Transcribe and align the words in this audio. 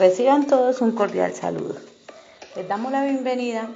Reciban 0.00 0.46
todos 0.46 0.80
un 0.80 0.92
cordial 0.92 1.34
saludo. 1.34 1.76
Les 2.56 2.66
damos 2.66 2.90
la 2.90 3.04
bienvenida 3.04 3.68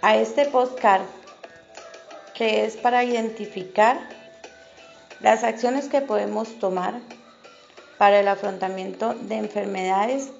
a 0.00 0.16
este 0.16 0.44
postcard 0.46 1.02
que 2.34 2.64
es 2.64 2.76
para 2.76 3.04
identificar 3.04 4.00
las 5.20 5.44
acciones 5.44 5.86
que 5.86 6.00
podemos 6.00 6.58
tomar 6.58 6.94
para 7.96 8.18
el 8.18 8.26
afrontamiento 8.26 9.14
de 9.14 9.36
enfermedades 9.36 10.30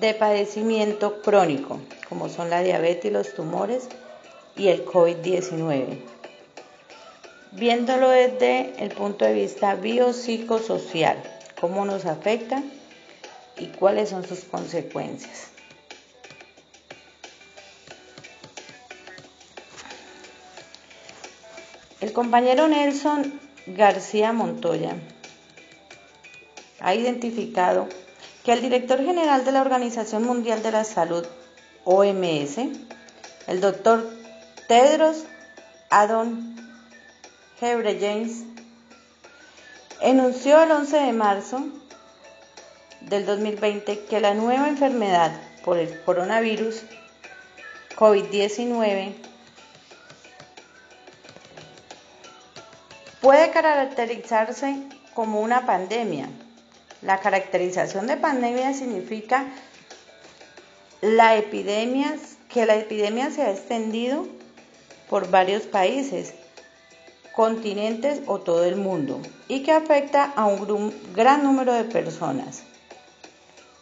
de 0.00 0.14
padecimiento 0.14 1.22
crónico, 1.22 1.78
como 2.08 2.28
son 2.28 2.50
la 2.50 2.62
diabetes, 2.62 3.12
los 3.12 3.32
tumores 3.32 3.86
y 4.56 4.70
el 4.70 4.84
COVID-19. 4.84 6.00
Viéndolo 7.52 8.08
desde 8.10 8.72
el 8.82 8.90
punto 8.90 9.24
de 9.24 9.34
vista 9.34 9.76
biopsicosocial, 9.76 11.31
cómo 11.62 11.84
nos 11.84 12.06
afecta 12.06 12.60
y 13.56 13.68
cuáles 13.68 14.08
son 14.08 14.26
sus 14.26 14.40
consecuencias. 14.40 15.46
El 22.00 22.12
compañero 22.12 22.66
Nelson 22.66 23.38
García 23.68 24.32
Montoya 24.32 24.96
ha 26.80 26.96
identificado 26.96 27.86
que 28.44 28.54
el 28.54 28.60
director 28.60 28.98
general 28.98 29.44
de 29.44 29.52
la 29.52 29.60
Organización 29.60 30.24
Mundial 30.24 30.64
de 30.64 30.72
la 30.72 30.82
Salud, 30.82 31.24
OMS, 31.84 32.58
el 33.46 33.60
doctor 33.60 34.04
Tedros 34.66 35.26
Adon 35.90 36.56
James 37.60 38.46
enunció 40.02 40.60
el 40.62 40.70
11 40.70 40.96
de 40.96 41.12
marzo 41.12 41.62
del 43.02 43.24
2020 43.24 44.04
que 44.06 44.20
la 44.20 44.34
nueva 44.34 44.68
enfermedad 44.68 45.32
por 45.64 45.78
el 45.78 46.02
coronavirus 46.02 46.82
COVID-19 47.96 49.14
puede 53.20 53.50
caracterizarse 53.50 54.76
como 55.14 55.40
una 55.40 55.66
pandemia. 55.66 56.28
La 57.00 57.20
caracterización 57.20 58.08
de 58.08 58.16
pandemia 58.16 58.74
significa 58.74 59.46
la 61.00 61.36
epidemia, 61.36 62.16
que 62.48 62.66
la 62.66 62.76
epidemia 62.76 63.30
se 63.30 63.42
ha 63.42 63.50
extendido 63.52 64.26
por 65.08 65.30
varios 65.30 65.62
países 65.62 66.34
continentes 67.32 68.20
o 68.26 68.40
todo 68.40 68.64
el 68.64 68.76
mundo 68.76 69.20
y 69.48 69.62
que 69.62 69.72
afecta 69.72 70.32
a 70.36 70.46
un 70.46 70.92
gran 71.14 71.42
número 71.42 71.72
de 71.72 71.84
personas. 71.84 72.62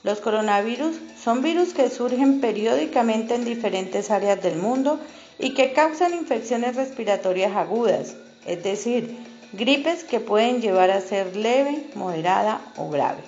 Los 0.03 0.21
coronavirus 0.21 0.97
son 1.23 1.43
virus 1.43 1.75
que 1.75 1.91
surgen 1.91 2.41
periódicamente 2.41 3.35
en 3.35 3.45
diferentes 3.45 4.11
áreas 4.11 4.43
del 4.43 4.57
mundo 4.57 4.99
y 5.39 5.53
que 5.55 5.73
causan 5.73 6.15
infecciones 6.15 6.77
respiratorias 6.77 7.55
agudas, 7.55 8.15
es 8.47 8.63
decir, 8.63 9.19
gripes 9.53 10.05
que 10.05 10.21
pueden 10.21 10.63
llevar 10.63 10.91
a 10.91 11.01
ser 11.01 11.37
leve, 11.37 11.91
moderada 11.95 12.61
o 12.77 12.89
grave. 12.89 13.23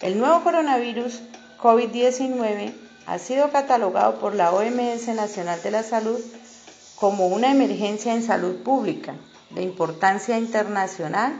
El 0.00 0.18
nuevo 0.18 0.42
coronavirus 0.42 1.20
COVID-19 1.60 2.72
ha 3.06 3.18
sido 3.18 3.50
catalogado 3.50 4.18
por 4.18 4.34
la 4.34 4.52
OMS 4.52 5.08
Nacional 5.08 5.60
de 5.62 5.70
la 5.72 5.82
Salud 5.82 6.18
como 6.96 7.26
una 7.26 7.50
emergencia 7.50 8.14
en 8.14 8.22
salud 8.22 8.62
pública 8.62 9.14
de 9.54 9.62
importancia 9.62 10.38
internacional, 10.38 11.32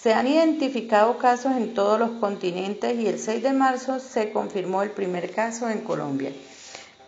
se 0.00 0.14
han 0.14 0.26
identificado 0.26 1.18
casos 1.18 1.56
en 1.56 1.74
todos 1.74 1.98
los 1.98 2.12
continentes 2.12 2.98
y 2.98 3.06
el 3.06 3.18
6 3.18 3.42
de 3.42 3.52
marzo 3.52 4.00
se 4.00 4.32
confirmó 4.32 4.82
el 4.82 4.92
primer 4.92 5.30
caso 5.30 5.68
en 5.68 5.80
Colombia. 5.80 6.32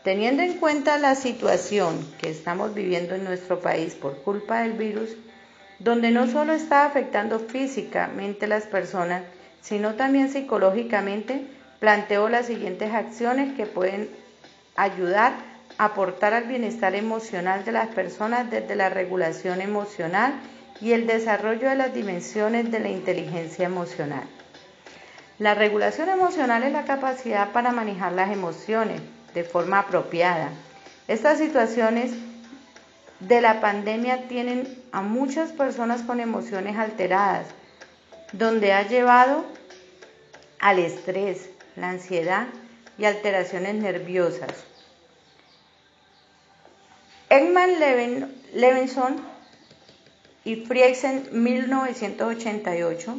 Teniendo 0.04 0.42
en 0.42 0.58
cuenta 0.58 0.98
la 0.98 1.14
situación 1.14 2.06
que 2.20 2.28
estamos 2.28 2.74
viviendo 2.74 3.14
en 3.14 3.24
nuestro 3.24 3.60
país 3.60 3.94
por 3.94 4.18
culpa 4.18 4.62
del 4.62 4.72
virus, 4.72 5.10
donde 5.78 6.10
no 6.10 6.26
solo 6.26 6.52
está 6.52 6.84
afectando 6.84 7.38
físicamente 7.38 8.44
a 8.44 8.48
las 8.48 8.64
personas, 8.64 9.22
sino 9.62 9.94
también 9.94 10.30
psicológicamente, 10.30 11.46
planteo 11.80 12.28
las 12.28 12.46
siguientes 12.46 12.92
acciones 12.92 13.54
que 13.54 13.66
pueden 13.66 14.10
ayudar 14.76 15.51
aportar 15.84 16.32
al 16.32 16.44
bienestar 16.44 16.94
emocional 16.94 17.64
de 17.64 17.72
las 17.72 17.88
personas 17.88 18.50
desde 18.50 18.76
la 18.76 18.88
regulación 18.88 19.60
emocional 19.60 20.34
y 20.80 20.92
el 20.92 21.06
desarrollo 21.06 21.68
de 21.68 21.76
las 21.76 21.92
dimensiones 21.92 22.70
de 22.70 22.80
la 22.80 22.88
inteligencia 22.88 23.66
emocional. 23.66 24.24
La 25.38 25.54
regulación 25.54 26.08
emocional 26.08 26.62
es 26.62 26.72
la 26.72 26.84
capacidad 26.84 27.50
para 27.50 27.72
manejar 27.72 28.12
las 28.12 28.30
emociones 28.30 29.00
de 29.34 29.42
forma 29.42 29.80
apropiada. 29.80 30.50
Estas 31.08 31.38
situaciones 31.38 32.12
de 33.18 33.40
la 33.40 33.60
pandemia 33.60 34.28
tienen 34.28 34.82
a 34.92 35.02
muchas 35.02 35.50
personas 35.50 36.02
con 36.02 36.20
emociones 36.20 36.76
alteradas, 36.76 37.46
donde 38.32 38.72
ha 38.72 38.86
llevado 38.86 39.44
al 40.60 40.78
estrés, 40.78 41.50
la 41.74 41.90
ansiedad 41.90 42.46
y 42.98 43.04
alteraciones 43.04 43.74
nerviosas. 43.74 44.52
Ekman 47.32 47.80
Levinson 48.52 49.16
y 50.44 50.56
Friesen 50.66 51.30
1988 51.32 53.16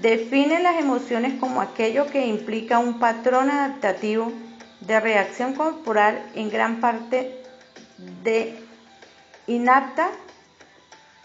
definen 0.00 0.62
las 0.62 0.80
emociones 0.80 1.38
como 1.38 1.60
aquello 1.60 2.06
que 2.06 2.24
implica 2.24 2.78
un 2.78 2.98
patrón 2.98 3.50
adaptativo 3.50 4.32
de 4.80 4.98
reacción 4.98 5.52
corporal 5.52 6.24
en 6.34 6.48
gran 6.48 6.80
parte 6.80 7.36
de 8.22 8.58
inapta, 9.46 10.08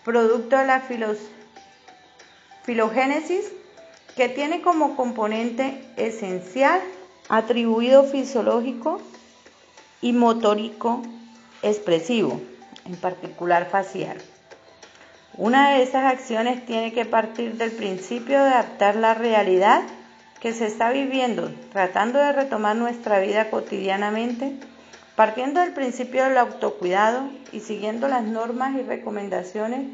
producto 0.04 0.58
de 0.58 0.68
la 0.68 0.84
filogénesis, 2.66 3.50
que 4.18 4.28
tiene 4.28 4.62
como 4.62 4.98
componente 4.98 5.86
esencial 5.96 6.82
atribuido 7.30 8.04
fisiológico 8.04 9.00
y 10.02 10.12
motórico 10.12 11.02
expresivo, 11.62 12.42
en 12.86 12.96
particular 12.96 13.68
facial. 13.70 14.18
Una 15.38 15.72
de 15.72 15.84
esas 15.84 16.03
acciones 16.03 16.66
tiene 16.66 16.92
que 16.92 17.06
partir 17.06 17.53
del 17.53 17.72
principio 17.72 18.44
de 18.44 18.50
adaptar 18.50 18.96
la 18.96 19.14
realidad 19.14 19.84
que 20.40 20.53
se 20.53 20.66
está 20.66 20.92
viviendo, 20.92 21.52
tratando 21.72 22.19
de 22.19 22.31
retomar 22.31 22.75
nuestra 22.75 23.19
vida 23.19 23.50
cotidianamente, 23.50 24.58
partiendo 25.16 25.59
del 25.59 25.74
principio 25.74 26.24
del 26.24 26.38
autocuidado 26.38 27.30
y 27.52 27.59
siguiendo 27.59 28.08
las 28.08 28.24
normas 28.24 28.75
y 28.75 28.84
recomendaciones 28.84 29.88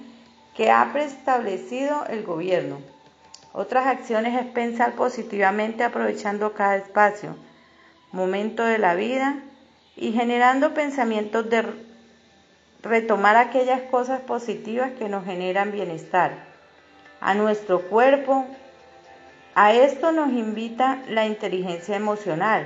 que 0.56 0.72
ha 0.72 0.92
preestablecido 0.94 2.06
el 2.08 2.24
gobierno. 2.24 2.80
Otras 3.54 3.88
acciones 3.88 4.40
es 4.40 4.48
pensar 4.52 4.94
positivamente 4.94 5.84
aprovechando 5.84 6.54
cada 6.54 6.76
espacio, 6.76 7.36
momento 8.12 8.64
de 8.64 8.78
la 8.78 8.96
vida 8.96 9.42
y 9.98 10.12
generando 10.12 10.74
pensamientos 10.74 11.50
de 11.50 11.66
retomar 12.84 13.36
aquellas 13.36 13.82
cosas 13.84 14.22
positivas 14.22 14.92
que 15.00 15.10
nos 15.10 15.26
generan 15.26 15.72
bienestar 15.72 16.32
a 17.22 17.34
nuestro 17.34 17.82
cuerpo. 17.82 18.46
A 19.56 19.74
esto 19.74 20.12
nos 20.12 20.30
invita 20.32 21.00
la 21.08 21.26
inteligencia 21.26 21.96
emocional, 21.96 22.66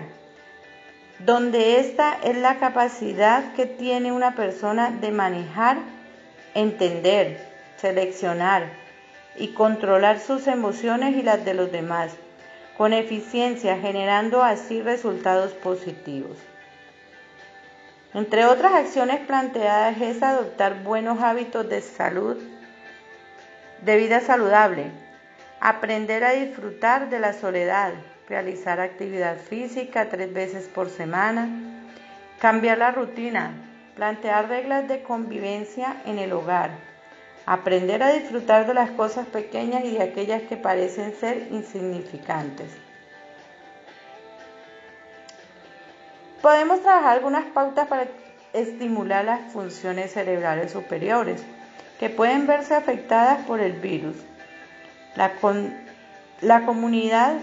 donde 1.20 1.80
esta 1.80 2.18
es 2.24 2.36
la 2.36 2.58
capacidad 2.58 3.54
que 3.54 3.66
tiene 3.68 4.12
una 4.12 4.36
persona 4.36 4.90
de 4.90 5.12
manejar, 5.12 5.78
entender, 6.56 7.48
seleccionar 7.78 8.64
y 9.38 9.50
controlar 9.50 10.20
sus 10.20 10.48
emociones 10.48 11.16
y 11.16 11.22
las 11.22 11.46
de 11.46 11.54
los 11.54 11.72
demás, 11.72 12.12
con 12.76 12.92
eficiencia, 12.94 13.78
generando 13.78 14.44
así 14.44 14.82
resultados 14.82 15.54
positivos. 15.54 16.38
Entre 18.14 18.44
otras 18.46 18.74
acciones 18.74 19.20
planteadas 19.20 20.02
es 20.02 20.24
adoptar 20.24 20.82
buenos 20.84 21.22
hábitos 21.22 21.70
de 21.70 21.82
salud, 21.82 22.38
de 23.84 23.98
vida 23.98 24.20
saludable, 24.20 24.92
aprender 25.60 26.24
a 26.24 26.32
disfrutar 26.32 27.12
de 27.12 27.20
la 27.20 27.34
soledad, 27.34 27.94
realizar 28.28 28.80
actividad 28.80 29.38
física 29.38 30.10
tres 30.10 30.34
veces 30.34 30.68
por 30.68 30.90
semana, 30.90 31.50
cambiar 32.40 32.80
la 32.80 32.90
rutina, 32.90 33.52
plantear 33.96 34.50
reglas 34.50 34.88
de 34.88 35.04
convivencia 35.04 36.02
en 36.08 36.18
el 36.18 36.34
hogar, 36.34 36.72
aprender 37.46 38.02
a 38.02 38.12
disfrutar 38.12 38.66
de 38.66 38.74
las 38.74 38.90
cosas 38.90 39.28
pequeñas 39.28 39.86
y 39.86 39.92
de 39.92 40.04
aquellas 40.04 40.42
que 40.44 40.58
parecen 40.58 41.14
ser 41.14 41.48
insignificantes. 41.52 42.89
Podemos 46.42 46.82
trabajar 46.82 47.18
algunas 47.18 47.46
pautas 47.46 47.88
para 47.88 48.08
estimular 48.54 49.26
las 49.26 49.52
funciones 49.52 50.14
cerebrales 50.14 50.72
superiores 50.72 51.44
que 52.00 52.10
pueden 52.10 52.48
verse 52.48 52.74
afectadas 52.74 53.46
por 53.46 53.60
el 53.60 53.74
virus. 53.74 54.16
La 56.42 56.66
comunidad 56.66 57.34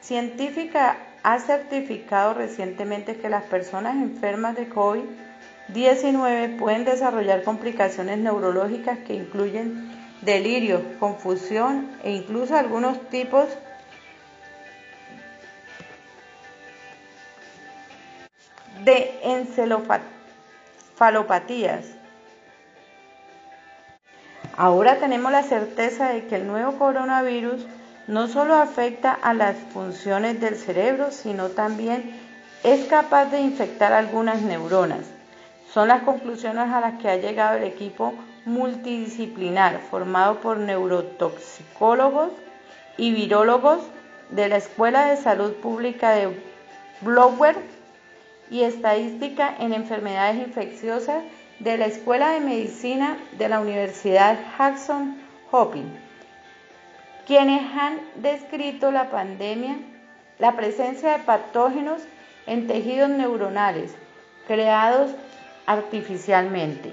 científica 0.00 0.98
ha 1.22 1.38
certificado 1.38 2.34
recientemente 2.34 3.16
que 3.16 3.30
las 3.30 3.44
personas 3.44 3.96
enfermas 3.96 4.54
de 4.56 4.68
COVID-19 4.68 6.58
pueden 6.58 6.84
desarrollar 6.84 7.44
complicaciones 7.44 8.18
neurológicas 8.18 8.98
que 8.98 9.14
incluyen 9.14 9.90
delirio, 10.20 10.82
confusión 11.00 11.88
e 12.02 12.12
incluso 12.12 12.54
algunos 12.54 13.00
tipos 13.08 13.46
de 13.48 13.73
encefalopatías. 18.86 21.86
Ahora 24.56 24.98
tenemos 24.98 25.32
la 25.32 25.42
certeza 25.42 26.10
de 26.10 26.26
que 26.26 26.36
el 26.36 26.46
nuevo 26.46 26.78
coronavirus 26.78 27.66
no 28.06 28.28
solo 28.28 28.54
afecta 28.54 29.12
a 29.12 29.34
las 29.34 29.56
funciones 29.72 30.40
del 30.40 30.56
cerebro, 30.56 31.10
sino 31.10 31.48
también 31.48 32.14
es 32.62 32.86
capaz 32.86 33.26
de 33.26 33.40
infectar 33.40 33.92
algunas 33.92 34.42
neuronas. 34.42 35.06
Son 35.72 35.88
las 35.88 36.02
conclusiones 36.02 36.70
a 36.70 36.80
las 36.80 37.00
que 37.00 37.08
ha 37.08 37.16
llegado 37.16 37.56
el 37.56 37.64
equipo 37.64 38.14
multidisciplinar 38.44 39.80
formado 39.90 40.40
por 40.40 40.58
neurotoxicólogos 40.58 42.30
y 42.96 43.12
virólogos 43.12 43.80
de 44.30 44.48
la 44.48 44.56
Escuela 44.56 45.06
de 45.06 45.16
Salud 45.16 45.52
Pública 45.54 46.10
de 46.10 46.28
Blower 47.00 47.56
y 48.54 48.62
Estadística 48.62 49.52
en 49.58 49.72
Enfermedades 49.72 50.36
Infecciosas 50.36 51.24
de 51.58 51.76
la 51.76 51.86
Escuela 51.86 52.30
de 52.30 52.38
Medicina 52.38 53.18
de 53.36 53.48
la 53.48 53.58
Universidad 53.58 54.38
Jackson 54.56 55.16
Hopkins, 55.50 55.98
quienes 57.26 57.62
han 57.76 57.98
descrito 58.14 58.92
la 58.92 59.10
pandemia, 59.10 59.74
la 60.38 60.54
presencia 60.54 61.18
de 61.18 61.24
patógenos 61.24 62.02
en 62.46 62.68
tejidos 62.68 63.10
neuronales 63.10 63.92
creados 64.46 65.10
artificialmente. 65.66 66.92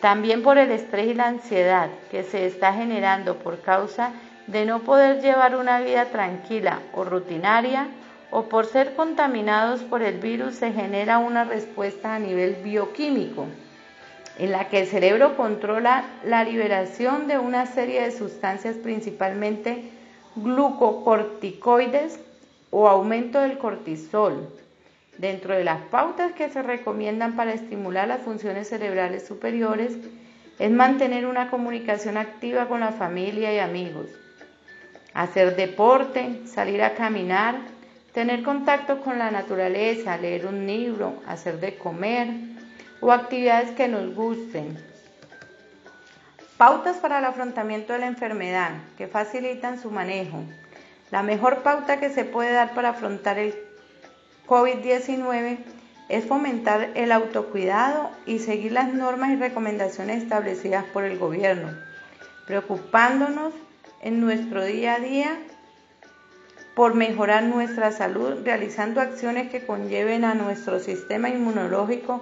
También 0.00 0.44
por 0.44 0.56
el 0.56 0.70
estrés 0.70 1.08
y 1.08 1.14
la 1.14 1.26
ansiedad 1.26 1.88
que 2.12 2.22
se 2.22 2.46
está 2.46 2.74
generando 2.74 3.38
por 3.38 3.60
causa 3.60 4.12
de 4.46 4.64
no 4.64 4.78
poder 4.82 5.20
llevar 5.20 5.56
una 5.56 5.80
vida 5.80 6.04
tranquila 6.04 6.78
o 6.92 7.02
rutinaria 7.02 7.88
o 8.30 8.48
por 8.48 8.66
ser 8.66 8.94
contaminados 8.94 9.82
por 9.82 10.02
el 10.02 10.18
virus 10.18 10.56
se 10.56 10.72
genera 10.72 11.18
una 11.18 11.44
respuesta 11.44 12.14
a 12.14 12.18
nivel 12.18 12.56
bioquímico 12.56 13.46
en 14.38 14.52
la 14.52 14.68
que 14.68 14.80
el 14.80 14.86
cerebro 14.86 15.36
controla 15.36 16.04
la 16.24 16.44
liberación 16.44 17.26
de 17.26 17.38
una 17.38 17.66
serie 17.66 18.02
de 18.02 18.10
sustancias, 18.10 18.76
principalmente 18.76 19.90
glucocorticoides 20.34 22.20
o 22.70 22.88
aumento 22.88 23.40
del 23.40 23.58
cortisol. 23.58 24.48
Dentro 25.16 25.54
de 25.54 25.64
las 25.64 25.80
pautas 25.86 26.32
que 26.32 26.50
se 26.50 26.62
recomiendan 26.62 27.36
para 27.36 27.54
estimular 27.54 28.06
las 28.06 28.20
funciones 28.20 28.68
cerebrales 28.68 29.26
superiores 29.26 29.96
es 30.58 30.70
mantener 30.70 31.26
una 31.26 31.50
comunicación 31.50 32.18
activa 32.18 32.68
con 32.68 32.80
la 32.80 32.92
familia 32.92 33.54
y 33.54 33.58
amigos, 33.58 34.06
hacer 35.14 35.56
deporte, 35.56 36.42
salir 36.46 36.82
a 36.82 36.94
caminar, 36.94 37.56
tener 38.16 38.42
contacto 38.42 39.02
con 39.02 39.18
la 39.18 39.30
naturaleza, 39.30 40.16
leer 40.16 40.46
un 40.46 40.66
libro, 40.66 41.22
hacer 41.26 41.60
de 41.60 41.76
comer, 41.76 42.28
o 43.02 43.12
actividades 43.12 43.72
que 43.72 43.88
nos 43.88 44.14
gusten. 44.14 44.78
Pautas 46.56 46.96
para 46.96 47.18
el 47.18 47.26
afrontamiento 47.26 47.92
de 47.92 47.98
la 47.98 48.06
enfermedad 48.06 48.70
que 48.96 49.06
facilitan 49.06 49.78
su 49.78 49.90
manejo. 49.90 50.38
La 51.10 51.22
mejor 51.22 51.62
pauta 51.62 52.00
que 52.00 52.08
se 52.08 52.24
puede 52.24 52.52
dar 52.52 52.72
para 52.72 52.88
afrontar 52.88 53.38
el 53.38 53.54
COVID-19 54.46 55.58
es 56.08 56.24
fomentar 56.24 56.92
el 56.94 57.12
autocuidado 57.12 58.10
y 58.24 58.38
seguir 58.38 58.72
las 58.72 58.94
normas 58.94 59.32
y 59.32 59.36
recomendaciones 59.36 60.22
establecidas 60.22 60.86
por 60.86 61.04
el 61.04 61.18
gobierno, 61.18 61.68
preocupándonos 62.46 63.52
en 64.00 64.22
nuestro 64.22 64.64
día 64.64 64.94
a 64.94 65.00
día 65.00 65.38
por 66.76 66.94
mejorar 66.94 67.42
nuestra 67.44 67.90
salud, 67.90 68.44
realizando 68.44 69.00
acciones 69.00 69.50
que 69.50 69.64
conlleven 69.64 70.26
a 70.26 70.34
nuestro 70.34 70.78
sistema 70.78 71.30
inmunológico 71.30 72.20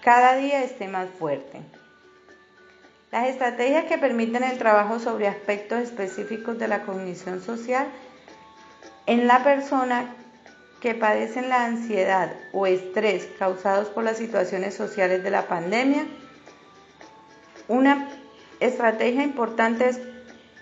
cada 0.00 0.36
día 0.36 0.62
esté 0.62 0.86
más 0.86 1.08
fuerte. 1.18 1.60
Las 3.10 3.26
estrategias 3.26 3.86
que 3.86 3.98
permiten 3.98 4.44
el 4.44 4.58
trabajo 4.58 5.00
sobre 5.00 5.26
aspectos 5.26 5.80
específicos 5.80 6.56
de 6.56 6.68
la 6.68 6.82
cognición 6.82 7.42
social 7.42 7.88
en 9.06 9.26
la 9.26 9.42
persona 9.42 10.14
que 10.80 10.94
padecen 10.94 11.48
la 11.48 11.64
ansiedad 11.64 12.32
o 12.52 12.68
estrés 12.68 13.26
causados 13.40 13.88
por 13.88 14.04
las 14.04 14.18
situaciones 14.18 14.74
sociales 14.74 15.24
de 15.24 15.30
la 15.30 15.48
pandemia. 15.48 16.06
Una 17.66 18.08
estrategia 18.60 19.24
importante 19.24 19.88
es 19.88 20.00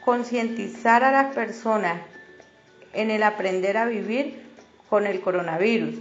concientizar 0.03 1.05
a 1.05 1.12
las 1.12 1.35
personas 1.35 2.00
en 2.93 3.11
el 3.11 3.23
aprender 3.23 3.77
a 3.77 3.87
vivir 3.87 4.43
con 4.89 5.06
el 5.06 5.21
coronavirus 5.21 5.97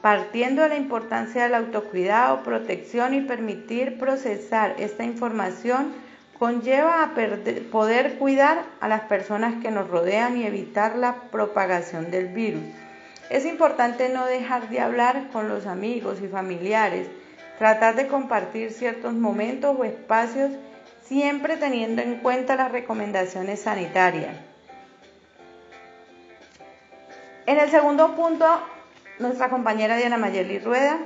partiendo 0.00 0.62
de 0.62 0.68
la 0.68 0.76
importancia 0.76 1.44
del 1.44 1.54
autocuidado, 1.54 2.42
protección 2.42 3.14
y 3.14 3.20
permitir 3.22 3.98
procesar 3.98 4.76
esta 4.78 5.04
información, 5.04 5.92
conlleva 6.38 7.02
a 7.02 7.14
poder 7.72 8.16
cuidar 8.18 8.62
a 8.80 8.88
las 8.88 9.02
personas 9.02 9.60
que 9.60 9.72
nos 9.72 9.88
rodean 9.88 10.36
y 10.36 10.46
evitar 10.46 10.96
la 10.96 11.16
propagación 11.32 12.10
del 12.10 12.28
virus. 12.28 12.62
Es 13.28 13.44
importante 13.44 14.08
no 14.08 14.24
dejar 14.24 14.68
de 14.68 14.80
hablar 14.80 15.28
con 15.32 15.48
los 15.48 15.66
amigos 15.66 16.18
y 16.22 16.28
familiares, 16.28 17.08
tratar 17.58 17.96
de 17.96 18.06
compartir 18.06 18.70
ciertos 18.70 19.14
momentos 19.14 19.76
o 19.76 19.84
espacios 19.84 20.52
siempre 21.02 21.56
teniendo 21.56 22.02
en 22.02 22.20
cuenta 22.20 22.54
las 22.54 22.70
recomendaciones 22.70 23.62
sanitarias. 23.62 24.47
En 27.48 27.58
el 27.58 27.70
segundo 27.70 28.14
punto 28.14 28.46
nuestra 29.20 29.48
compañera 29.48 29.96
Diana 29.96 30.18
Mayeli 30.18 30.58
Rueda 30.58 30.98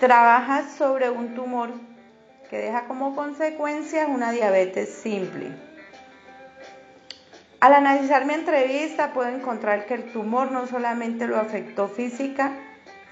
trabaja 0.00 0.64
sobre 0.76 1.08
un 1.08 1.36
tumor 1.36 1.70
que 2.50 2.58
deja 2.58 2.88
como 2.88 3.14
consecuencia 3.14 4.08
una 4.08 4.32
diabetes 4.32 4.88
simple. 4.88 5.52
Al 7.60 7.74
analizar 7.74 8.24
mi 8.24 8.34
entrevista 8.34 9.12
puedo 9.12 9.28
encontrar 9.28 9.86
que 9.86 9.94
el 9.94 10.12
tumor 10.12 10.50
no 10.50 10.66
solamente 10.66 11.28
lo 11.28 11.36
afectó 11.36 11.86
física, 11.86 12.50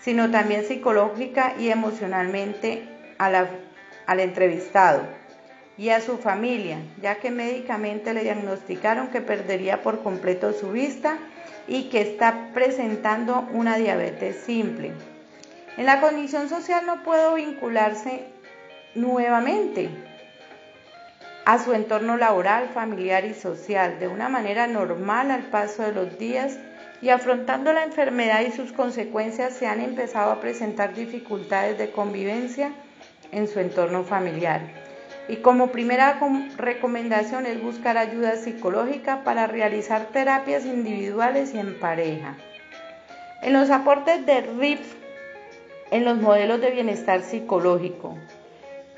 sino 0.00 0.32
también 0.32 0.64
psicológica 0.64 1.54
y 1.56 1.70
emocionalmente 1.70 2.82
al 3.16 4.18
entrevistado 4.18 5.02
y 5.78 5.90
a 5.90 6.00
su 6.00 6.18
familia, 6.18 6.78
ya 7.00 7.14
que 7.20 7.30
médicamente 7.30 8.12
le 8.12 8.24
diagnosticaron 8.24 9.08
que 9.08 9.20
perdería 9.20 9.80
por 9.82 10.02
completo 10.02 10.52
su 10.52 10.72
vista 10.72 11.18
y 11.68 11.84
que 11.84 12.00
está 12.00 12.48
presentando 12.52 13.48
una 13.52 13.76
diabetes 13.76 14.40
simple. 14.44 14.92
En 15.76 15.86
la 15.86 16.00
condición 16.00 16.48
social 16.48 16.84
no 16.84 17.04
puedo 17.04 17.34
vincularse 17.34 18.24
nuevamente 18.96 19.88
a 21.44 21.62
su 21.62 21.72
entorno 21.72 22.16
laboral, 22.16 22.70
familiar 22.74 23.24
y 23.24 23.32
social 23.32 24.00
de 24.00 24.08
una 24.08 24.28
manera 24.28 24.66
normal 24.66 25.30
al 25.30 25.44
paso 25.44 25.84
de 25.84 25.92
los 25.92 26.18
días 26.18 26.58
y 27.00 27.10
afrontando 27.10 27.72
la 27.72 27.84
enfermedad 27.84 28.40
y 28.40 28.50
sus 28.50 28.72
consecuencias 28.72 29.54
se 29.54 29.68
han 29.68 29.80
empezado 29.80 30.32
a 30.32 30.40
presentar 30.40 30.94
dificultades 30.94 31.78
de 31.78 31.92
convivencia 31.92 32.72
en 33.30 33.46
su 33.46 33.60
entorno 33.60 34.02
familiar 34.02 34.87
y 35.28 35.36
como 35.36 35.68
primera 35.68 36.18
recomendación 36.56 37.46
es 37.46 37.62
buscar 37.62 37.98
ayuda 37.98 38.36
psicológica 38.36 39.22
para 39.24 39.46
realizar 39.46 40.06
terapias 40.06 40.64
individuales 40.64 41.54
y 41.54 41.58
en 41.58 41.78
pareja. 41.78 42.36
En 43.42 43.52
los 43.52 43.70
aportes 43.70 44.24
de 44.24 44.40
RIPS 44.40 44.96
en 45.90 46.04
los 46.04 46.18
modelos 46.18 46.60
de 46.60 46.70
bienestar 46.70 47.22
psicológico 47.22 48.16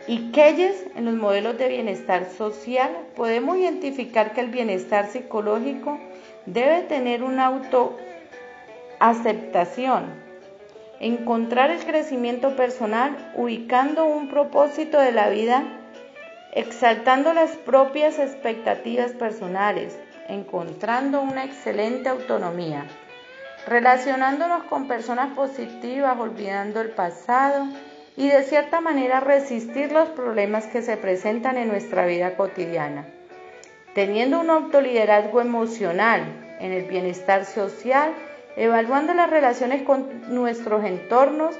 y 0.06 0.32
Keyes 0.32 0.86
en 0.96 1.04
los 1.04 1.14
modelos 1.14 1.58
de 1.58 1.68
bienestar 1.68 2.26
social, 2.36 2.90
podemos 3.14 3.58
identificar 3.58 4.32
que 4.32 4.40
el 4.40 4.48
bienestar 4.48 5.08
psicológico 5.08 5.98
debe 6.46 6.80
tener 6.82 7.22
una 7.22 7.46
autoaceptación, 8.98 10.06
encontrar 11.00 11.70
el 11.70 11.84
crecimiento 11.84 12.56
personal 12.56 13.32
ubicando 13.36 14.06
un 14.06 14.30
propósito 14.30 14.98
de 14.98 15.12
la 15.12 15.28
vida 15.28 15.79
exaltando 16.52 17.32
las 17.32 17.50
propias 17.56 18.18
expectativas 18.18 19.12
personales, 19.12 19.98
encontrando 20.28 21.20
una 21.20 21.44
excelente 21.44 22.08
autonomía, 22.08 22.86
relacionándonos 23.66 24.64
con 24.64 24.88
personas 24.88 25.34
positivas, 25.34 26.18
olvidando 26.18 26.80
el 26.80 26.90
pasado 26.90 27.66
y 28.16 28.28
de 28.28 28.42
cierta 28.42 28.80
manera 28.80 29.20
resistir 29.20 29.92
los 29.92 30.08
problemas 30.10 30.66
que 30.66 30.82
se 30.82 30.96
presentan 30.96 31.56
en 31.56 31.68
nuestra 31.68 32.06
vida 32.06 32.36
cotidiana. 32.36 33.06
teniendo 33.94 34.38
un 34.38 34.50
autoliderazgo 34.50 35.40
emocional 35.40 36.22
en 36.60 36.72
el 36.72 36.84
bienestar 36.84 37.44
social, 37.44 38.12
evaluando 38.56 39.14
las 39.14 39.28
relaciones 39.28 39.82
con 39.82 40.32
nuestros 40.32 40.84
entornos 40.84 41.56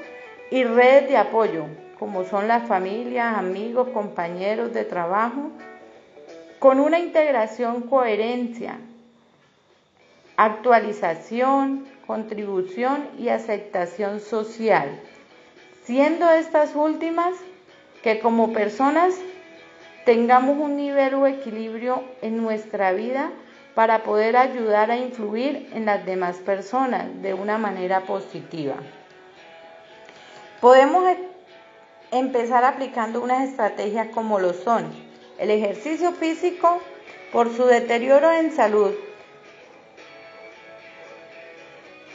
y 0.49 0.63
redes 0.63 1.09
de 1.09 1.17
apoyo, 1.17 1.65
como 2.01 2.23
son 2.23 2.47
las 2.47 2.67
familias, 2.67 3.37
amigos, 3.37 3.89
compañeros 3.89 4.73
de 4.73 4.85
trabajo, 4.85 5.51
con 6.57 6.79
una 6.79 6.97
integración, 6.97 7.83
coherencia, 7.83 8.79
actualización, 10.35 11.85
contribución 12.07 13.07
y 13.19 13.29
aceptación 13.29 14.19
social, 14.19 14.99
siendo 15.83 16.31
estas 16.31 16.75
últimas 16.75 17.35
que 18.01 18.19
como 18.19 18.51
personas 18.51 19.13
tengamos 20.03 20.57
un 20.57 20.77
nivel 20.77 21.13
o 21.13 21.27
equilibrio 21.27 22.03
en 22.23 22.37
nuestra 22.37 22.93
vida 22.93 23.29
para 23.75 24.01
poder 24.01 24.37
ayudar 24.37 24.89
a 24.89 24.97
influir 24.97 25.69
en 25.75 25.85
las 25.85 26.03
demás 26.03 26.37
personas 26.37 27.21
de 27.21 27.35
una 27.35 27.59
manera 27.59 28.01
positiva. 28.01 28.77
Podemos 30.61 31.05
empezar 32.11 32.63
aplicando 32.63 33.21
unas 33.21 33.47
estrategias 33.49 34.07
como 34.09 34.39
lo 34.39 34.53
son 34.53 35.11
el 35.41 35.49
ejercicio 35.49 36.11
físico 36.11 36.79
por 37.31 37.55
su 37.55 37.65
deterioro 37.65 38.31
en 38.31 38.51
salud. 38.51 38.91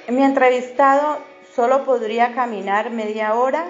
Mi 0.09 0.23
entrevistado 0.23 1.19
solo 1.57 1.85
podría 1.85 2.35
caminar 2.35 2.91
media 2.91 3.35
hora 3.35 3.67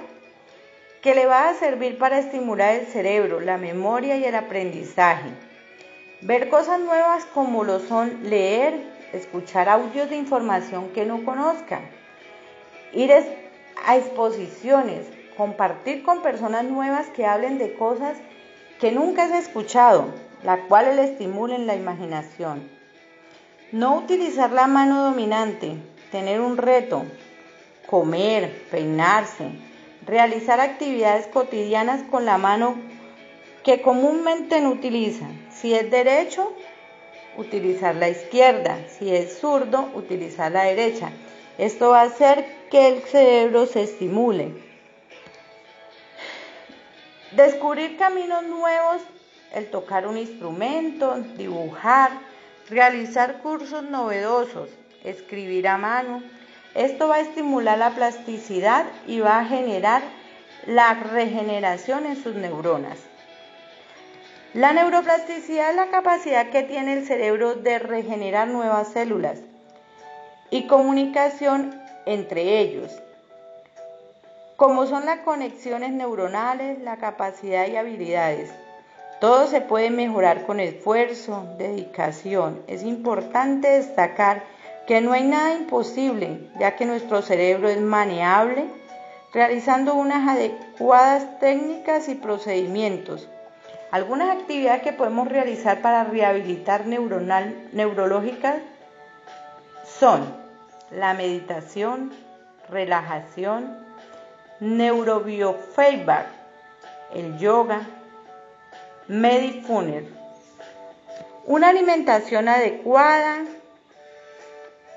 que 1.00 1.14
le 1.14 1.24
va 1.24 1.48
a 1.48 1.54
servir 1.54 1.96
para 1.96 2.18
estimular 2.18 2.74
el 2.74 2.86
cerebro, 2.86 3.40
la 3.40 3.56
memoria 3.56 4.16
y 4.16 4.24
el 4.24 4.34
aprendizaje. 4.34 5.30
Ver 6.20 6.50
cosas 6.50 6.80
nuevas 6.80 7.24
como 7.32 7.64
lo 7.64 7.80
son 7.80 8.28
leer, 8.28 8.74
escuchar 9.14 9.70
audios 9.70 10.10
de 10.10 10.16
información 10.16 10.90
que 10.90 11.06
no 11.06 11.24
conozca, 11.24 11.80
ir 12.92 13.10
a 13.12 13.96
exposiciones, 13.96 15.06
compartir 15.36 16.02
con 16.02 16.22
personas 16.22 16.64
nuevas 16.64 17.08
que 17.08 17.26
hablen 17.26 17.58
de 17.58 17.74
cosas 17.74 18.16
que 18.80 18.92
nunca 18.92 19.24
has 19.24 19.32
escuchado, 19.32 20.06
la 20.42 20.62
cual 20.62 20.96
le 20.96 21.04
estimulen 21.04 21.66
la 21.66 21.74
imaginación. 21.74 22.68
No 23.72 23.96
utilizar 23.96 24.52
la 24.52 24.66
mano 24.66 25.02
dominante, 25.02 25.76
tener 26.10 26.40
un 26.40 26.56
reto, 26.56 27.04
comer, 27.86 28.66
peinarse, 28.70 29.50
realizar 30.06 30.60
actividades 30.60 31.26
cotidianas 31.26 32.02
con 32.04 32.24
la 32.24 32.38
mano 32.38 32.76
que 33.64 33.82
comúnmente 33.82 34.60
no 34.60 34.70
utilizan. 34.70 35.46
Si 35.50 35.74
es 35.74 35.90
derecho, 35.90 36.52
utilizar 37.36 37.96
la 37.96 38.08
izquierda. 38.08 38.78
Si 38.88 39.14
es 39.14 39.38
zurdo, 39.38 39.90
utilizar 39.94 40.52
la 40.52 40.64
derecha. 40.64 41.10
Esto 41.58 41.90
va 41.90 42.02
a 42.02 42.04
hacer 42.04 42.46
que 42.70 42.88
el 42.88 43.02
cerebro 43.02 43.66
se 43.66 43.82
estimule. 43.82 44.65
Descubrir 47.36 47.98
caminos 47.98 48.44
nuevos, 48.44 49.02
el 49.52 49.70
tocar 49.70 50.06
un 50.06 50.16
instrumento, 50.16 51.18
dibujar, 51.36 52.10
realizar 52.70 53.42
cursos 53.42 53.82
novedosos, 53.82 54.70
escribir 55.04 55.68
a 55.68 55.76
mano. 55.76 56.22
Esto 56.74 57.08
va 57.08 57.16
a 57.16 57.20
estimular 57.20 57.76
la 57.76 57.90
plasticidad 57.90 58.86
y 59.06 59.20
va 59.20 59.40
a 59.40 59.44
generar 59.44 60.02
la 60.66 60.94
regeneración 60.94 62.06
en 62.06 62.16
sus 62.16 62.34
neuronas. 62.36 63.00
La 64.54 64.72
neuroplasticidad 64.72 65.68
es 65.68 65.76
la 65.76 65.88
capacidad 65.88 66.48
que 66.48 66.62
tiene 66.62 66.94
el 66.94 67.06
cerebro 67.06 67.54
de 67.54 67.78
regenerar 67.78 68.48
nuevas 68.48 68.88
células 68.88 69.40
y 70.48 70.66
comunicación 70.66 71.78
entre 72.06 72.60
ellos, 72.60 72.90
como 74.56 74.86
son 74.86 75.06
las 75.06 75.20
conexiones 75.20 75.92
neuronales, 75.92 76.80
la 76.82 76.96
capacidad 76.96 77.66
y 77.66 77.76
habilidades. 77.76 78.50
Todo 79.20 79.46
se 79.46 79.60
puede 79.60 79.90
mejorar 79.90 80.46
con 80.46 80.60
esfuerzo, 80.60 81.46
dedicación. 81.58 82.62
Es 82.66 82.82
importante 82.82 83.68
destacar 83.68 84.44
que 84.86 85.00
no 85.00 85.12
hay 85.12 85.24
nada 85.24 85.54
imposible, 85.54 86.50
ya 86.58 86.76
que 86.76 86.86
nuestro 86.86 87.22
cerebro 87.22 87.68
es 87.68 87.80
maneable, 87.80 88.66
realizando 89.32 89.94
unas 89.94 90.28
adecuadas 90.28 91.38
técnicas 91.40 92.08
y 92.08 92.14
procedimientos 92.14 93.28
algunas 93.90 94.36
actividades 94.36 94.82
que 94.82 94.92
podemos 94.92 95.28
realizar 95.28 95.80
para 95.80 96.04
rehabilitar 96.04 96.86
neuronal, 96.86 97.68
neurológicas 97.72 98.56
son 99.98 100.20
la 100.90 101.14
meditación, 101.14 102.12
relajación, 102.68 103.85
neurobiofeedback, 104.60 106.26
el 107.14 107.38
yoga, 107.38 107.82
medifuner, 109.08 110.04
una 111.44 111.68
alimentación 111.68 112.48
adecuada, 112.48 113.44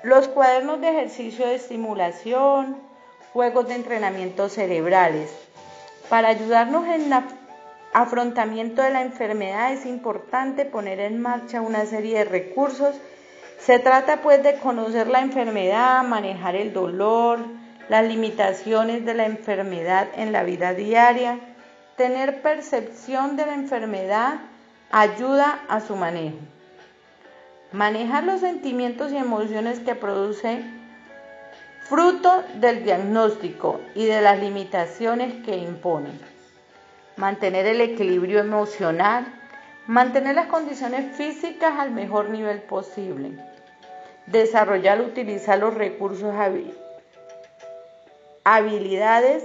los 0.02 0.28
cuadernos 0.28 0.80
de 0.80 0.88
ejercicio 0.88 1.46
de 1.46 1.56
estimulación, 1.56 2.78
juegos 3.32 3.68
de 3.68 3.74
entrenamiento 3.74 4.48
cerebrales, 4.48 5.30
para 6.08 6.28
ayudarnos 6.28 6.88
en 6.88 7.10
la 7.10 7.24
afrontamiento 7.92 8.82
de 8.82 8.90
la 8.90 9.02
enfermedad 9.02 9.72
es 9.72 9.84
importante 9.86 10.64
poner 10.64 11.00
en 11.00 11.20
marcha 11.20 11.60
una 11.60 11.86
serie 11.86 12.18
de 12.18 12.24
recursos. 12.24 12.94
Se 13.58 13.78
trata 13.78 14.22
pues 14.22 14.42
de 14.42 14.54
conocer 14.58 15.08
la 15.08 15.20
enfermedad, 15.20 16.02
manejar 16.04 16.56
el 16.56 16.72
dolor, 16.72 17.40
las 17.90 18.06
limitaciones 18.06 19.04
de 19.04 19.14
la 19.14 19.26
enfermedad 19.26 20.06
en 20.14 20.30
la 20.30 20.44
vida 20.44 20.74
diaria, 20.74 21.40
tener 21.96 22.40
percepción 22.40 23.36
de 23.36 23.46
la 23.46 23.54
enfermedad 23.54 24.34
ayuda 24.92 25.64
a 25.68 25.80
su 25.80 25.96
manejo. 25.96 26.36
Manejar 27.72 28.22
los 28.22 28.42
sentimientos 28.42 29.10
y 29.10 29.16
emociones 29.16 29.80
que 29.80 29.96
produce 29.96 30.62
fruto 31.80 32.44
del 32.60 32.84
diagnóstico 32.84 33.80
y 33.96 34.06
de 34.06 34.20
las 34.20 34.38
limitaciones 34.38 35.44
que 35.44 35.56
impone. 35.56 36.10
Mantener 37.16 37.66
el 37.66 37.80
equilibrio 37.80 38.38
emocional, 38.38 39.26
mantener 39.88 40.36
las 40.36 40.46
condiciones 40.46 41.16
físicas 41.16 41.72
al 41.76 41.90
mejor 41.90 42.30
nivel 42.30 42.62
posible, 42.62 43.32
desarrollar, 44.26 45.00
utilizar 45.00 45.58
los 45.58 45.74
recursos, 45.74 46.36
habilidades 48.44 49.44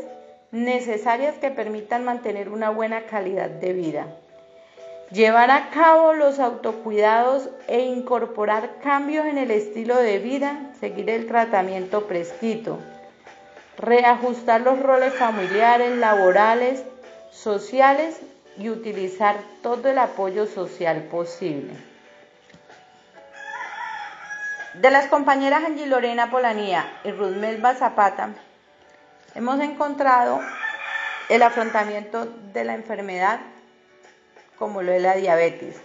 necesarias 0.52 1.36
que 1.36 1.52
permitan 1.52 2.06
mantener 2.06 2.50
una 2.50 2.70
buena 2.70 3.06
calidad 3.06 3.50
de 3.50 3.74
vida, 3.74 4.08
llevar 5.12 5.52
a 5.52 5.70
cabo 5.70 6.14
los 6.14 6.40
autocuidados 6.40 7.50
e 7.68 7.82
incorporar 7.82 8.80
cambios 8.82 9.26
en 9.26 9.38
el 9.38 9.52
estilo 9.52 9.96
de 9.98 10.20
vida, 10.20 10.72
seguir 10.80 11.10
el 11.10 11.28
tratamiento 11.28 12.08
prescrito, 12.08 12.80
reajustar 13.78 14.62
los 14.62 14.80
roles 14.80 15.14
familiares, 15.14 15.98
laborales, 15.98 16.84
sociales 17.32 18.20
y 18.58 18.70
utilizar 18.70 19.36
todo 19.62 19.90
el 19.90 19.98
apoyo 19.98 20.48
social 20.48 21.04
posible. 21.12 21.74
De 24.76 24.92
las 24.92 25.08
compañeras 25.08 25.64
Angie 25.64 25.86
Lorena 25.86 26.30
Polanía 26.32 26.86
y 27.04 27.12
Ruth 27.12 27.36
Melba 27.36 27.76
Zapata, 27.76 28.30
hemos 29.36 29.60
encontrado 29.60 30.40
el 31.30 31.44
afrontamiento 31.44 32.26
de 32.54 32.64
la 32.64 32.74
enfermedad 32.74 33.40
como 34.58 34.82
lo 34.82 34.94
es 34.94 35.02
la 35.02 35.16
diabetes. 35.16 35.76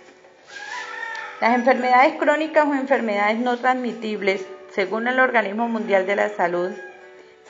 Las 1.40 1.54
enfermedades 1.54 2.14
crónicas 2.19 2.66
o 2.66 2.75
enfermedades 2.75 3.38
no 3.38 3.59
transmitibles, 3.59 4.47
según 4.73 5.09
el 5.09 5.19
Organismo 5.19 5.69
Mundial 5.69 6.07
de 6.07 6.16
la 6.16 6.28
Salud, 6.28 6.71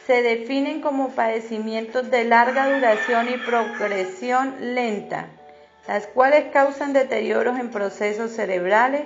se 0.06 0.22
definen 0.22 0.80
como 0.80 1.10
padecimientos 1.10 2.10
de 2.10 2.24
larga 2.24 2.72
duración 2.72 3.28
y 3.28 3.36
progresión 3.36 4.74
lenta, 4.74 5.26
las 5.86 6.06
cuales 6.06 6.46
causan 6.52 6.92
deterioros 6.92 7.58
en 7.58 7.70
procesos 7.70 8.32
cerebrales 8.32 9.02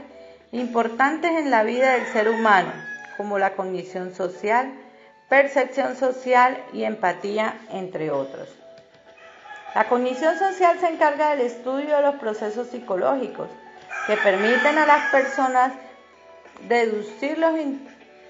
importantes 0.53 1.33
en 1.33 1.51
la 1.51 1.65
vida 1.65 1.95
del 1.95 2.07
ser 2.07 2.29
humano, 2.29 2.73
como 3.17 3.39
la 3.39 3.55
cognición 3.55 4.15
social, 4.15 4.73
percepción 5.29 5.97
social 5.97 6.63
y 6.73 6.85
empatía, 6.85 7.59
entre 7.71 8.11
otros. 8.11 8.49
La 9.75 9.89
cognición 9.89 10.39
social 10.39 10.79
se 10.79 10.89
encarga 10.89 11.31
del 11.31 11.47
estudio 11.47 11.97
de 11.97 12.03
los 12.03 12.15
procesos 12.17 12.69
psicológicos 12.69 13.49
que 14.07 14.17
permiten 14.17 14.79
a 14.79 14.87
las 14.87 15.11
personas 15.11 15.73
deducir 16.69 17.39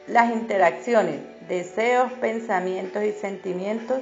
las 0.06 0.30
interacciones 0.30 1.20
deseos, 1.48 2.12
pensamientos 2.12 3.02
y 3.04 3.12
sentimientos 3.12 4.00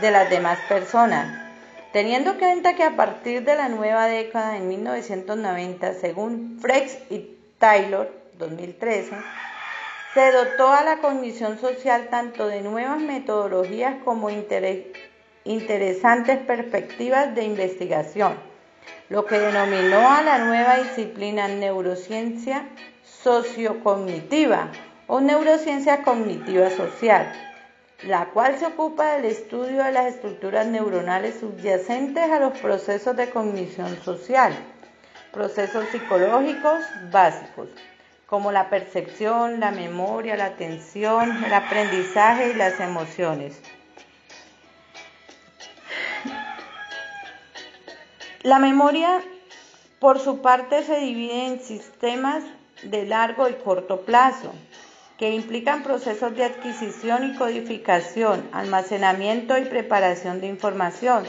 de 0.00 0.10
las 0.10 0.28
demás 0.28 0.58
personas 0.68 1.50
Teniendo 1.92 2.32
en 2.32 2.38
cuenta 2.38 2.76
que 2.76 2.84
a 2.84 2.94
partir 2.94 3.42
de 3.42 3.56
la 3.56 3.68
nueva 3.68 4.06
década 4.06 4.56
en 4.56 4.68
1990, 4.68 5.94
según 5.94 6.58
Frex 6.60 6.96
y 7.10 7.36
Taylor, 7.58 8.08
2013, 8.38 9.10
se 10.14 10.32
dotó 10.32 10.72
a 10.72 10.82
la 10.82 10.98
cognición 10.98 11.58
social 11.58 12.08
tanto 12.10 12.48
de 12.48 12.62
nuevas 12.62 13.00
metodologías 13.00 13.96
como 14.04 14.28
interesantes 15.44 16.38
perspectivas 16.38 17.34
de 17.34 17.44
investigación, 17.44 18.34
lo 19.08 19.26
que 19.26 19.38
denominó 19.38 20.10
a 20.10 20.22
la 20.22 20.38
nueva 20.38 20.78
disciplina 20.78 21.48
neurociencia 21.48 22.66
sociocognitiva 23.04 24.70
o 25.06 25.20
neurociencia 25.20 26.02
cognitiva 26.02 26.70
social 26.70 27.32
la 28.04 28.26
cual 28.26 28.58
se 28.58 28.66
ocupa 28.66 29.12
del 29.12 29.26
estudio 29.26 29.84
de 29.84 29.92
las 29.92 30.06
estructuras 30.06 30.66
neuronales 30.66 31.38
subyacentes 31.40 32.30
a 32.30 32.40
los 32.40 32.58
procesos 32.58 33.14
de 33.16 33.28
cognición 33.28 34.00
social, 34.02 34.54
procesos 35.32 35.84
psicológicos 35.90 36.82
básicos, 37.10 37.68
como 38.30 38.52
la 38.52 38.70
percepción, 38.70 39.58
la 39.58 39.72
memoria, 39.72 40.36
la 40.36 40.46
atención, 40.46 41.44
el 41.44 41.52
aprendizaje 41.52 42.52
y 42.52 42.54
las 42.54 42.78
emociones. 42.78 43.60
La 48.42 48.60
memoria, 48.60 49.20
por 49.98 50.20
su 50.20 50.40
parte, 50.40 50.84
se 50.84 51.00
divide 51.00 51.48
en 51.48 51.60
sistemas 51.60 52.44
de 52.84 53.04
largo 53.04 53.48
y 53.48 53.54
corto 53.54 54.02
plazo 54.02 54.54
que 55.18 55.32
implican 55.32 55.82
procesos 55.82 56.34
de 56.36 56.44
adquisición 56.44 57.32
y 57.32 57.36
codificación, 57.36 58.48
almacenamiento 58.52 59.58
y 59.58 59.64
preparación 59.64 60.40
de 60.40 60.46
información, 60.46 61.24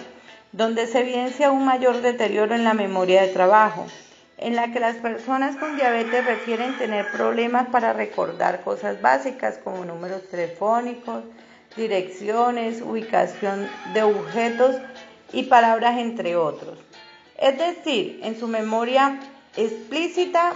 donde 0.52 0.86
se 0.86 1.00
evidencia 1.00 1.52
un 1.52 1.66
mayor 1.66 2.02
deterioro 2.02 2.54
en 2.54 2.64
la 2.64 2.76
memoria 2.76 3.24
de 3.24 3.30
trabajo, 3.30 3.88
en 4.42 4.56
la 4.56 4.72
que 4.72 4.80
las 4.80 4.98
personas 4.98 5.56
con 5.56 5.76
diabetes 5.76 6.26
refieren 6.26 6.78
tener 6.78 7.10
problemas 7.12 7.70
para 7.70 7.94
recordar 7.94 8.62
cosas 8.62 9.00
básicas 9.00 9.60
como 9.64 9.86
números 9.86 10.28
telefónicos, 10.30 11.24
direcciones, 11.78 12.82
ubicación 12.82 13.70
de 13.94 14.04
objetos 14.04 14.76
y 15.32 15.44
palabras 15.44 16.00
entre 16.00 16.36
otros. 16.36 16.80
Es 17.38 17.58
decir, 17.58 18.20
en 18.24 18.38
su 18.40 18.48
memoria 18.48 19.20
explícita 19.56 20.54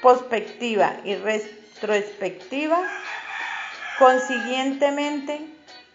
prospectiva 0.00 0.96
y 1.04 1.14
retrospectiva. 1.14 2.82
Consiguientemente, 3.98 5.40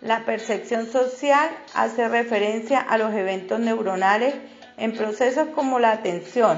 la 0.02 0.26
percepción 0.26 0.92
social 0.92 1.50
hace 1.74 2.08
referencia 2.08 2.80
a 2.80 2.98
los 2.98 3.14
eventos 3.14 3.60
neuronales 3.60 4.36
en 4.78 4.94
procesos 4.94 5.50
como 5.50 5.80
la 5.80 5.92
atención, 5.92 6.58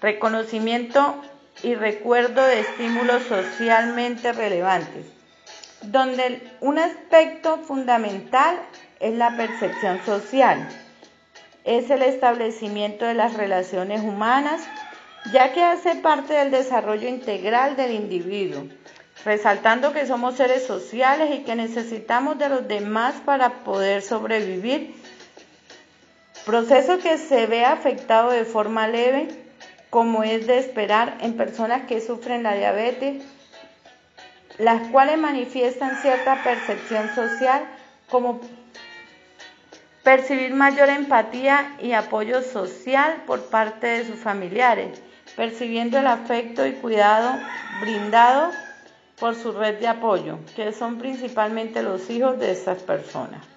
reconocimiento 0.00 1.16
y 1.62 1.74
recuerdo 1.74 2.44
de 2.44 2.60
estímulos 2.60 3.22
socialmente 3.24 4.32
relevantes, 4.32 5.06
donde 5.82 6.42
un 6.60 6.78
aspecto 6.78 7.58
fundamental 7.58 8.58
es 9.00 9.14
la 9.14 9.36
percepción 9.36 10.00
social. 10.04 10.68
Es 11.64 11.90
el 11.90 12.02
establecimiento 12.02 13.04
de 13.04 13.14
las 13.14 13.34
relaciones 13.34 14.02
humanas 14.02 14.60
ya 15.32 15.52
que 15.52 15.62
hace 15.62 15.96
parte 15.96 16.34
del 16.34 16.50
desarrollo 16.50 17.08
integral 17.08 17.76
del 17.76 17.92
individuo, 17.92 18.66
resaltando 19.24 19.92
que 19.92 20.06
somos 20.06 20.36
seres 20.36 20.66
sociales 20.66 21.34
y 21.34 21.44
que 21.44 21.54
necesitamos 21.54 22.38
de 22.38 22.48
los 22.48 22.68
demás 22.68 23.14
para 23.24 23.64
poder 23.64 24.02
sobrevivir, 24.02 24.94
proceso 26.44 26.98
que 26.98 27.18
se 27.18 27.46
ve 27.46 27.64
afectado 27.64 28.30
de 28.30 28.44
forma 28.44 28.88
leve, 28.88 29.28
como 29.90 30.22
es 30.24 30.46
de 30.46 30.58
esperar 30.58 31.18
en 31.20 31.36
personas 31.36 31.86
que 31.86 32.00
sufren 32.00 32.42
la 32.42 32.54
diabetes, 32.54 33.22
las 34.58 34.88
cuales 34.88 35.18
manifiestan 35.18 35.96
cierta 35.96 36.42
percepción 36.42 37.14
social 37.14 37.64
como 38.10 38.40
percibir 40.02 40.54
mayor 40.54 40.88
empatía 40.90 41.76
y 41.80 41.92
apoyo 41.92 42.42
social 42.42 43.22
por 43.26 43.46
parte 43.46 43.86
de 43.86 44.04
sus 44.04 44.18
familiares 44.18 45.00
percibiendo 45.36 45.98
el 45.98 46.06
afecto 46.06 46.66
y 46.66 46.72
cuidado 46.72 47.38
brindado 47.80 48.50
por 49.18 49.34
su 49.34 49.52
red 49.52 49.78
de 49.78 49.88
apoyo, 49.88 50.38
que 50.56 50.72
son 50.72 50.98
principalmente 50.98 51.82
los 51.82 52.08
hijos 52.10 52.38
de 52.38 52.52
estas 52.52 52.82
personas. 52.82 53.53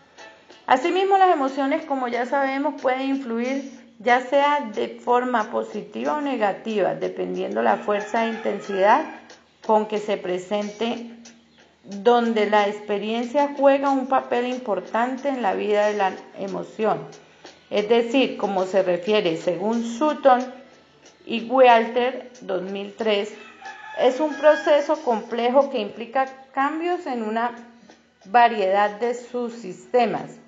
Asimismo, 0.68 1.18
las 1.18 1.34
emociones, 1.34 1.86
como 1.86 2.10
ya 2.10 2.26
sabemos, 2.26 2.82
pueden 2.82 3.04
influir 3.04 3.72
ya 4.00 4.20
sea 4.20 4.70
de 4.76 5.00
forma 5.00 5.50
positiva 5.50 6.18
o 6.18 6.22
negativa, 6.22 6.94
dependiendo 6.94 7.62
la 7.62 7.78
fuerza 7.78 8.26
e 8.26 8.32
intensidad 8.32 9.06
con 9.66 9.86
que 9.86 9.98
se 9.98 10.18
presente, 10.18 11.10
donde 11.86 12.50
la 12.50 12.68
experiencia 12.68 13.56
juega 13.58 13.90
un 13.90 14.08
papel 14.08 14.48
importante 14.48 15.30
en 15.30 15.42
la 15.42 15.54
vida 15.54 15.88
de 15.88 15.94
la 15.94 16.12
emoción. 16.38 17.00
Es 17.70 17.88
decir, 17.88 18.36
como 18.36 18.66
se 18.66 18.84
refiere 18.84 19.38
según 19.38 19.86
Sutton 19.86 20.42
y 21.26 21.50
Walter 21.50 22.30
2003 22.42 23.34
es 24.02 24.20
un 24.20 24.36
proceso 24.36 25.02
complejo 25.02 25.70
que 25.70 25.80
implica 25.80 26.26
cambios 26.54 27.06
en 27.06 27.24
una 27.24 27.56
variedad 28.26 29.00
de 29.00 29.14
sus 29.14 29.54
sistemas 29.54 30.40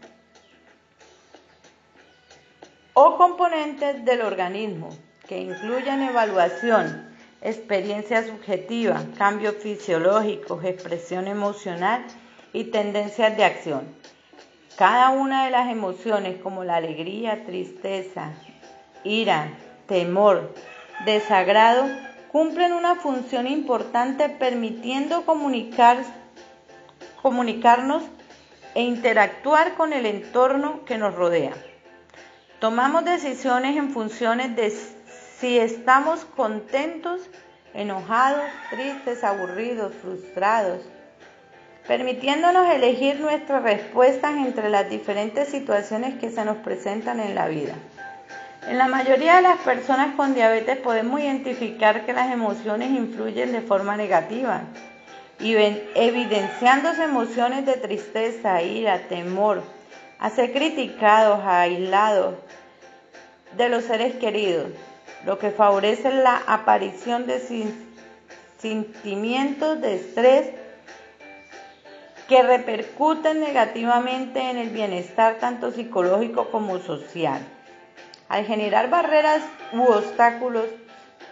o 2.94 3.18
componentes 3.18 4.04
del 4.06 4.22
organismo 4.22 4.90
que 5.28 5.40
incluyen 5.40 6.02
evaluación, 6.02 7.08
experiencia 7.42 8.26
subjetiva, 8.26 9.04
cambio 9.18 9.54
fisiológico, 9.54 10.60
expresión 10.64 11.28
emocional 11.28 12.04
y 12.52 12.66
tendencias 12.66 13.38
de 13.38 13.46
acción. 13.46 13.82
Cada 14.76 15.12
una 15.12 15.46
de 15.46 15.52
las 15.52 15.70
emociones 15.70 16.42
como 16.42 16.64
la 16.64 16.78
alegría, 16.78 17.46
tristeza, 17.46 18.32
ira, 19.04 19.50
temor, 19.88 20.54
desagrado, 21.06 21.86
cumplen 22.32 22.74
una 22.74 22.96
función 22.96 23.48
importante 23.48 24.30
permitiendo 24.30 25.26
comunicar, 25.26 26.04
comunicarnos 27.22 28.04
e 28.74 28.82
interactuar 28.82 29.76
con 29.76 29.94
el 29.94 30.06
entorno 30.06 30.86
que 30.86 30.98
nos 30.98 31.14
rodea. 31.14 31.54
Tomamos 32.60 33.06
decisiones 33.06 33.78
en 33.78 33.92
funciones 33.92 34.54
de 34.58 34.74
si 35.40 35.58
estamos 35.58 36.26
contentos, 36.26 37.22
enojados, 37.74 38.44
tristes, 38.70 39.24
aburridos, 39.24 39.94
frustrados, 40.02 40.82
permitiéndonos 41.88 42.70
elegir 42.70 43.22
nuestras 43.22 43.64
respuestas 43.64 44.36
entre 44.36 44.70
las 44.70 44.90
diferentes 44.90 45.48
situaciones 45.48 46.20
que 46.20 46.32
se 46.32 46.44
nos 46.44 46.58
presentan 46.58 47.22
en 47.22 47.34
la 47.34 47.48
vida. 47.48 47.76
En 48.68 48.78
la 48.78 48.90
mayoría 48.90 49.38
de 49.38 49.44
las 49.44 49.60
personas 49.60 50.16
con 50.16 50.34
diabetes 50.34 50.78
podemos 50.80 51.22
identificar 51.22 52.06
que 52.06 52.12
las 52.12 52.30
emociones 52.30 52.92
influyen 52.92 53.54
de 53.54 53.62
forma 53.62 53.96
negativa 53.96 54.64
y 55.40 55.56
evidenciándose 55.96 57.06
emociones 57.06 57.66
de 57.66 57.76
tristeza, 57.76 58.62
ira, 58.62 59.08
temor, 59.08 59.64
a 60.20 60.30
ser 60.30 60.52
criticados, 60.52 61.40
aislados 61.46 62.36
de 63.56 63.70
los 63.70 63.86
seres 63.86 64.16
queridos, 64.16 64.68
lo 65.26 65.40
que 65.40 65.52
favorece 65.52 66.12
la 66.12 66.42
aparición 66.46 67.26
de 67.26 67.42
sentimientos 68.58 69.82
de 69.82 69.96
estrés 69.96 70.50
que 72.28 72.44
repercuten 72.44 73.40
negativamente 73.40 74.40
en 74.40 74.58
el 74.58 74.70
bienestar 74.70 75.40
tanto 75.40 75.72
psicológico 75.72 76.52
como 76.52 76.78
social. 76.80 77.42
Al 78.28 78.46
generar 78.46 78.90
barreras 78.90 79.42
u 79.74 79.82
obstáculos 79.84 80.66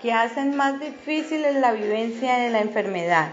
que 0.01 0.13
hacen 0.13 0.55
más 0.55 0.79
difícil 0.79 1.45
la 1.61 1.71
vivencia 1.73 2.37
de 2.37 2.49
la 2.49 2.61
enfermedad 2.61 3.29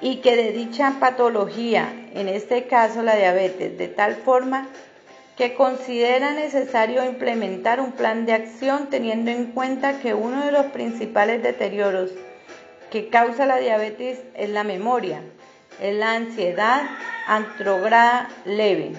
y 0.00 0.16
que 0.16 0.36
de 0.36 0.52
dicha 0.52 0.96
patología, 0.98 1.92
en 2.14 2.28
este 2.28 2.64
caso 2.64 3.02
la 3.02 3.16
diabetes, 3.16 3.76
de 3.76 3.88
tal 3.88 4.16
forma 4.16 4.68
que 5.36 5.54
considera 5.54 6.32
necesario 6.32 7.04
implementar 7.04 7.80
un 7.80 7.92
plan 7.92 8.26
de 8.26 8.34
acción 8.34 8.88
teniendo 8.90 9.30
en 9.30 9.46
cuenta 9.52 9.98
que 10.00 10.12
uno 10.14 10.44
de 10.44 10.52
los 10.52 10.66
principales 10.66 11.42
deterioros 11.42 12.10
que 12.90 13.08
causa 13.08 13.46
la 13.46 13.56
diabetes 13.56 14.18
es 14.34 14.50
la 14.50 14.64
memoria, 14.64 15.22
es 15.80 15.96
la 15.96 16.12
ansiedad 16.12 16.82
antrograda 17.26 18.28
leve. 18.44 18.92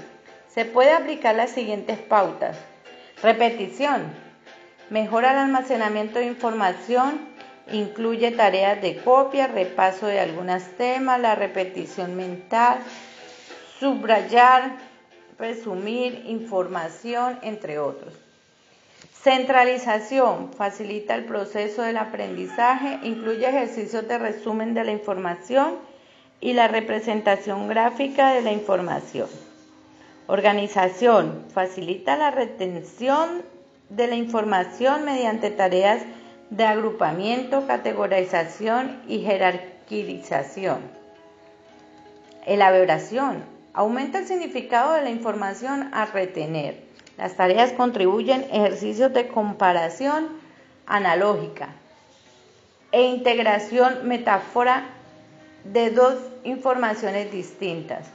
Se 0.47 0.65
puede 0.65 0.91
aplicar 0.93 1.35
las 1.35 1.51
siguientes 1.51 1.97
pautas. 1.99 2.57
Repetición. 3.21 4.11
Mejora 4.89 5.31
el 5.31 5.37
almacenamiento 5.37 6.19
de 6.19 6.25
información. 6.25 7.30
Incluye 7.71 8.31
tareas 8.31 8.81
de 8.81 8.97
copia, 8.97 9.47
repaso 9.47 10.07
de 10.07 10.19
algunos 10.19 10.63
temas, 10.77 11.19
la 11.19 11.35
repetición 11.35 12.15
mental, 12.15 12.79
subrayar, 13.79 14.73
presumir, 15.37 16.23
información, 16.27 17.39
entre 17.41 17.79
otros. 17.79 18.13
Centralización 19.21 20.51
facilita 20.53 21.13
el 21.13 21.25
proceso 21.25 21.83
del 21.83 21.97
aprendizaje, 21.97 22.99
incluye 23.03 23.47
ejercicios 23.47 24.07
de 24.07 24.17
resumen 24.17 24.73
de 24.73 24.83
la 24.83 24.91
información 24.91 25.75
y 26.39 26.53
la 26.53 26.67
representación 26.67 27.67
gráfica 27.67 28.33
de 28.33 28.41
la 28.41 28.51
información. 28.51 29.29
Organización 30.25 31.45
facilita 31.53 32.17
la 32.17 32.31
retención 32.31 33.43
de 33.89 34.07
la 34.07 34.15
información 34.15 35.05
mediante 35.05 35.51
tareas 35.51 36.01
de 36.51 36.65
agrupamiento, 36.65 37.65
categorización 37.65 39.01
y 39.07 39.21
jerarquización. 39.21 40.79
Elaboración 42.45 43.43
aumenta 43.73 44.19
el 44.19 44.27
significado 44.27 44.93
de 44.93 45.01
la 45.01 45.09
información 45.09 45.89
a 45.93 46.05
retener. 46.05 46.83
Las 47.17 47.35
tareas 47.35 47.71
contribuyen 47.71 48.45
ejercicios 48.51 49.13
de 49.13 49.29
comparación 49.29 50.27
analógica 50.85 51.69
e 52.91 53.03
integración 53.03 54.07
metáfora 54.07 54.83
de 55.63 55.89
dos 55.91 56.15
informaciones 56.43 57.31
distintas. 57.31 58.07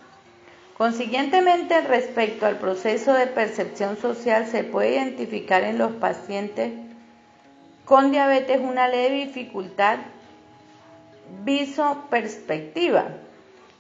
Consiguientemente, 0.77 1.81
respecto 1.81 2.44
al 2.44 2.59
proceso 2.59 3.14
de 3.14 3.29
percepción 3.29 3.96
social, 3.96 4.46
se 4.46 4.62
puede 4.62 4.96
identificar 4.96 5.62
en 5.62 5.79
los 5.79 5.92
pacientes 5.92 6.86
con 7.87 8.11
diabetes 8.11 8.61
una 8.61 8.88
leve 8.88 9.27
dificultad 9.27 9.99
visoperspectiva, 11.44 13.07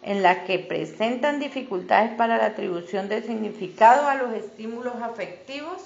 en 0.02 0.22
la 0.22 0.44
que 0.44 0.60
presentan 0.60 1.40
dificultades 1.40 2.12
para 2.12 2.38
la 2.38 2.46
atribución 2.46 3.08
de 3.08 3.22
significado 3.22 4.06
a 4.08 4.14
los 4.14 4.32
estímulos 4.32 4.94
afectivos 5.02 5.82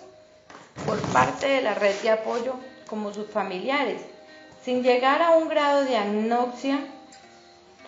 por 0.85 1.01
parte 1.13 1.49
de 1.49 1.63
la 1.63 1.75
red 1.75 1.95
de 2.03 2.11
apoyo 2.11 2.55
como 2.87 3.15
sus 3.15 3.31
familiares, 3.31 4.03
sin 4.63 4.83
llegar 4.83 5.23
a 5.23 5.31
un 5.31 5.49
grado 5.49 5.85
de 5.85 5.97
agnosia, 5.97 6.79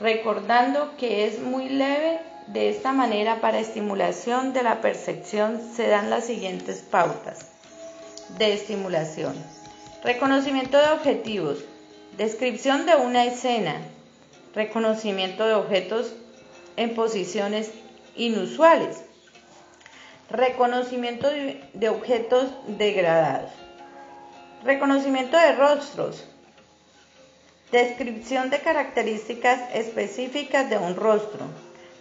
recordando 0.01 0.97
que 0.97 1.27
es 1.27 1.39
muy 1.39 1.69
leve. 1.69 2.21
De 2.47 2.71
esta 2.71 2.93
manera, 2.93 3.41
para 3.41 3.61
estimulación 3.61 4.53
de 4.53 4.65
la 4.65 4.81
percepción 4.81 5.61
se 5.77 5.87
dan 5.87 6.11
las 6.11 6.25
siguientes 6.25 6.81
pautas 6.81 7.53
de 8.37 8.55
estimulación. 8.55 9.62
Reconocimiento 10.05 10.79
de 10.79 10.89
objetivos, 10.89 11.59
descripción 12.17 12.87
de 12.87 12.97
una 12.97 13.25
escena, 13.25 13.77
reconocimiento 14.53 15.47
de 15.47 15.55
objetos 15.55 16.13
en 16.77 16.97
posiciones 16.97 17.71
inusuales, 18.17 19.05
reconocimiento 20.29 21.29
de 21.75 21.89
objetos 21.89 22.51
degradados, 22.67 23.53
reconocimiento 24.65 25.37
de 25.37 25.53
rostros, 25.53 26.27
descripción 27.71 28.51
de 28.51 28.59
características 28.59 29.73
específicas 29.73 30.69
de 30.69 30.79
un 30.79 30.97
rostro, 30.97 31.47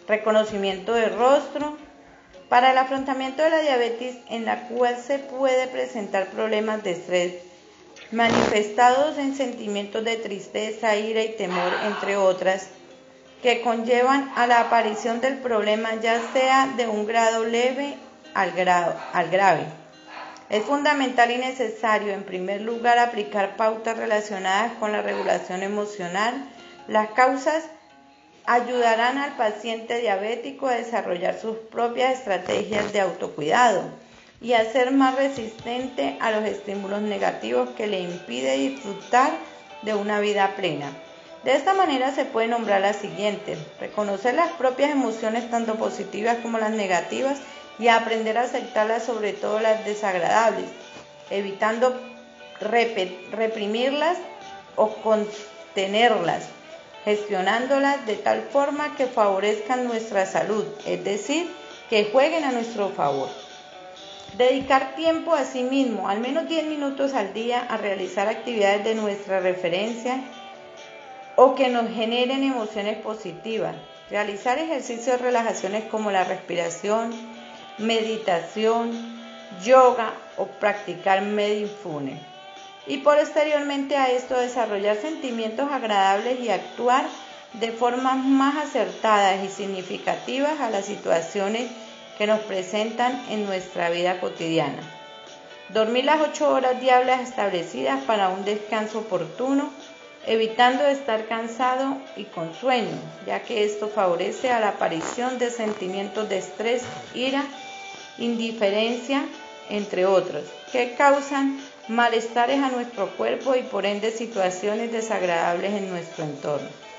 reconocimiento 0.07 0.95
de 0.95 1.07
rostro, 1.09 1.77
para 2.49 2.71
el 2.71 2.79
afrontamiento 2.79 3.43
de 3.43 3.51
la 3.51 3.59
diabetes 3.59 4.17
en 4.27 4.45
la 4.45 4.67
cual 4.69 4.97
se 4.97 5.19
puede 5.19 5.67
presentar 5.67 6.31
problemas 6.31 6.83
de 6.83 6.93
estrés 6.93 7.50
manifestados 8.11 9.17
en 9.17 9.35
sentimientos 9.35 10.03
de 10.03 10.17
tristeza, 10.17 10.95
ira 10.97 11.23
y 11.23 11.35
temor, 11.35 11.71
entre 11.85 12.17
otras, 12.17 12.67
que 13.41 13.61
conllevan 13.61 14.31
a 14.35 14.47
la 14.47 14.61
aparición 14.61 15.21
del 15.21 15.37
problema 15.37 15.95
ya 15.95 16.21
sea 16.33 16.73
de 16.77 16.87
un 16.87 17.05
grado 17.05 17.45
leve 17.45 17.95
al, 18.33 18.51
grado, 18.51 18.95
al 19.13 19.29
grave. 19.29 19.65
Es 20.49 20.65
fundamental 20.65 21.31
y 21.31 21.37
necesario, 21.37 22.11
en 22.11 22.23
primer 22.23 22.61
lugar, 22.61 22.99
aplicar 22.99 23.55
pautas 23.55 23.97
relacionadas 23.97 24.73
con 24.73 24.91
la 24.91 25.01
regulación 25.01 25.63
emocional. 25.63 26.33
Las 26.89 27.11
causas 27.11 27.63
ayudarán 28.45 29.17
al 29.17 29.37
paciente 29.37 30.01
diabético 30.01 30.67
a 30.67 30.73
desarrollar 30.73 31.39
sus 31.39 31.55
propias 31.57 32.19
estrategias 32.19 32.91
de 32.91 32.99
autocuidado 32.99 33.83
y 34.41 34.53
a 34.53 34.65
ser 34.71 34.91
más 34.91 35.15
resistente 35.15 36.17
a 36.19 36.31
los 36.31 36.43
estímulos 36.43 37.01
negativos 37.01 37.69
que 37.77 37.87
le 37.87 38.01
impide 38.01 38.57
disfrutar 38.57 39.31
de 39.83 39.93
una 39.93 40.19
vida 40.19 40.55
plena. 40.55 40.91
De 41.43 41.53
esta 41.53 41.73
manera 41.73 42.13
se 42.13 42.25
puede 42.25 42.47
nombrar 42.47 42.81
las 42.81 42.97
siguientes, 42.97 43.57
reconocer 43.79 44.35
las 44.35 44.51
propias 44.53 44.91
emociones 44.91 45.49
tanto 45.49 45.75
positivas 45.75 46.37
como 46.41 46.57
las 46.57 46.71
negativas 46.71 47.39
y 47.79 47.87
aprender 47.87 48.37
a 48.37 48.43
aceptarlas, 48.43 49.03
sobre 49.03 49.33
todo 49.33 49.59
las 49.59 49.85
desagradables, 49.85 50.65
evitando 51.29 51.99
reprimirlas 52.59 54.17
o 54.75 54.89
contenerlas, 54.89 56.43
gestionándolas 57.05 58.05
de 58.05 58.15
tal 58.17 58.43
forma 58.43 58.95
que 58.95 59.07
favorezcan 59.07 59.85
nuestra 59.85 60.27
salud, 60.27 60.65
es 60.85 61.03
decir, 61.03 61.51
que 61.89 62.09
jueguen 62.11 62.43
a 62.43 62.51
nuestro 62.51 62.89
favor. 62.89 63.40
Dedicar 64.37 64.95
tiempo 64.95 65.33
a 65.33 65.43
sí 65.43 65.61
mismo, 65.61 66.07
al 66.07 66.21
menos 66.21 66.47
10 66.47 66.65
minutos 66.67 67.13
al 67.13 67.33
día, 67.33 67.65
a 67.69 67.75
realizar 67.75 68.29
actividades 68.29 68.85
de 68.85 68.95
nuestra 68.95 69.41
referencia 69.41 70.21
o 71.35 71.53
que 71.55 71.67
nos 71.67 71.89
generen 71.89 72.43
emociones 72.43 72.97
positivas. 72.97 73.75
Realizar 74.09 74.57
ejercicios 74.57 75.17
de 75.17 75.25
relajaciones 75.25 75.83
como 75.85 76.11
la 76.11 76.23
respiración, 76.23 77.13
meditación, 77.77 78.91
yoga 79.63 80.13
o 80.37 80.45
practicar 80.45 81.21
medifune. 81.21 82.17
Y 82.87 82.97
posteriormente 82.97 83.97
a 83.97 84.11
esto 84.11 84.39
desarrollar 84.39 84.95
sentimientos 84.95 85.69
agradables 85.71 86.39
y 86.39 86.49
actuar 86.49 87.05
de 87.53 87.71
formas 87.73 88.17
más 88.17 88.65
acertadas 88.65 89.43
y 89.43 89.49
significativas 89.49 90.59
a 90.61 90.69
las 90.69 90.85
situaciones 90.85 91.69
que 92.21 92.27
nos 92.27 92.41
presentan 92.41 93.19
en 93.31 93.47
nuestra 93.47 93.89
vida 93.89 94.19
cotidiana. 94.19 94.83
Dormir 95.69 96.05
las 96.05 96.21
ocho 96.21 96.51
horas 96.51 96.79
diarias 96.79 97.19
establecidas 97.19 98.03
para 98.03 98.29
un 98.29 98.45
descanso 98.45 98.99
oportuno 98.99 99.71
evitando 100.27 100.85
estar 100.85 101.25
cansado 101.25 101.97
y 102.15 102.25
con 102.25 102.53
sueño, 102.53 102.93
ya 103.25 103.41
que 103.41 103.63
esto 103.63 103.87
favorece 103.87 104.51
a 104.51 104.59
la 104.59 104.67
aparición 104.67 105.39
de 105.39 105.49
sentimientos 105.49 106.29
de 106.29 106.37
estrés, 106.37 106.83
ira, 107.15 107.43
indiferencia, 108.19 109.25
entre 109.71 110.05
otros, 110.05 110.43
que 110.71 110.93
causan 110.93 111.59
malestares 111.87 112.61
a 112.61 112.69
nuestro 112.69 113.07
cuerpo 113.17 113.55
y 113.55 113.63
por 113.63 113.87
ende 113.87 114.11
situaciones 114.11 114.91
desagradables 114.91 115.73
en 115.73 115.89
nuestro 115.89 116.23
entorno. 116.25 116.90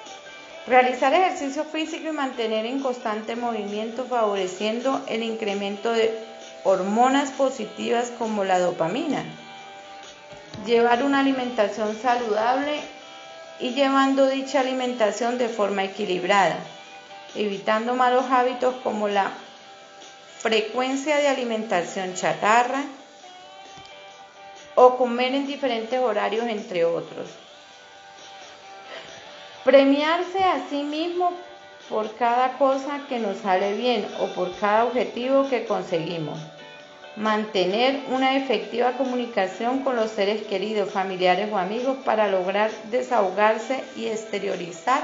Realizar 0.67 1.13
ejercicio 1.13 1.65
físico 1.65 2.09
y 2.09 2.13
mantener 2.13 2.67
en 2.67 2.81
constante 2.81 3.35
movimiento 3.35 4.05
favoreciendo 4.05 5.03
el 5.09 5.25
incremento 5.25 5.91
de 5.91 6.17
hormonas 6.63 7.33
positivas 7.33 8.13
como 8.17 8.45
la 8.45 8.61
dopamina. 8.61 9.25
Llevar 10.65 11.03
una 11.03 11.19
alimentación 11.19 11.99
saludable 12.01 12.81
y 13.59 13.71
llevando 13.71 14.29
dicha 14.29 14.61
alimentación 14.61 15.37
de 15.37 15.49
forma 15.49 15.83
equilibrada, 15.83 16.59
evitando 17.35 17.95
malos 17.95 18.27
hábitos 18.31 18.77
como 18.85 19.09
la 19.09 19.33
frecuencia 20.39 21.17
de 21.17 21.27
alimentación 21.27 22.15
chatarra 22.15 22.85
o 24.77 24.97
comer 24.97 25.35
en 25.35 25.49
diferentes 25.49 25.99
horarios, 25.99 26.47
entre 26.47 26.85
otros. 26.85 27.27
Premiarse 29.65 30.43
a 30.43 30.69
sí 30.69 30.83
mismo 30.83 31.33
por 31.89 32.15
cada 32.17 32.59
cosa 32.59 33.01
que 33.09 33.19
nos 33.19 33.39
sale 33.39 33.75
bien 33.75 34.07
o 34.21 34.27
por 34.35 34.55
cada 34.59 34.85
objetivo 34.85 35.49
que 35.49 35.65
conseguimos 35.65 36.39
mantener 37.17 38.01
una 38.11 38.37
efectiva 38.37 38.93
comunicación 38.93 39.81
con 39.81 39.97
los 39.97 40.11
seres 40.11 40.43
queridos, 40.43 40.91
familiares 40.91 41.49
o 41.53 41.59
amigos 41.59 41.99
para 42.05 42.29
lograr 42.29 42.71
desahogarse 42.91 43.85
y 43.97 44.07
exteriorizar 44.07 45.03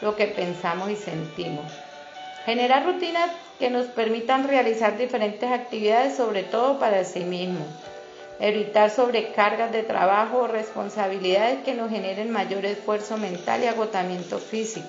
lo 0.00 0.14
que 0.14 0.26
pensamos 0.26 0.90
y 0.90 0.96
sentimos. 0.96 1.66
Generar 2.44 2.86
rutinas 2.86 3.30
que 3.58 3.70
nos 3.70 3.86
permitan 3.86 4.46
realizar 4.46 4.96
diferentes 4.96 5.50
actividades, 5.50 6.16
sobre 6.16 6.44
todo 6.44 6.78
para 6.78 7.04
sí 7.04 7.20
mismos. 7.20 7.66
Evitar 8.40 8.90
sobrecargas 8.90 9.72
de 9.72 9.82
trabajo 9.82 10.38
o 10.38 10.46
responsabilidades 10.46 11.64
que 11.64 11.74
nos 11.74 11.90
generen 11.90 12.30
mayor 12.30 12.64
esfuerzo 12.64 13.16
mental 13.16 13.64
y 13.64 13.66
agotamiento 13.66 14.38
físico. 14.38 14.88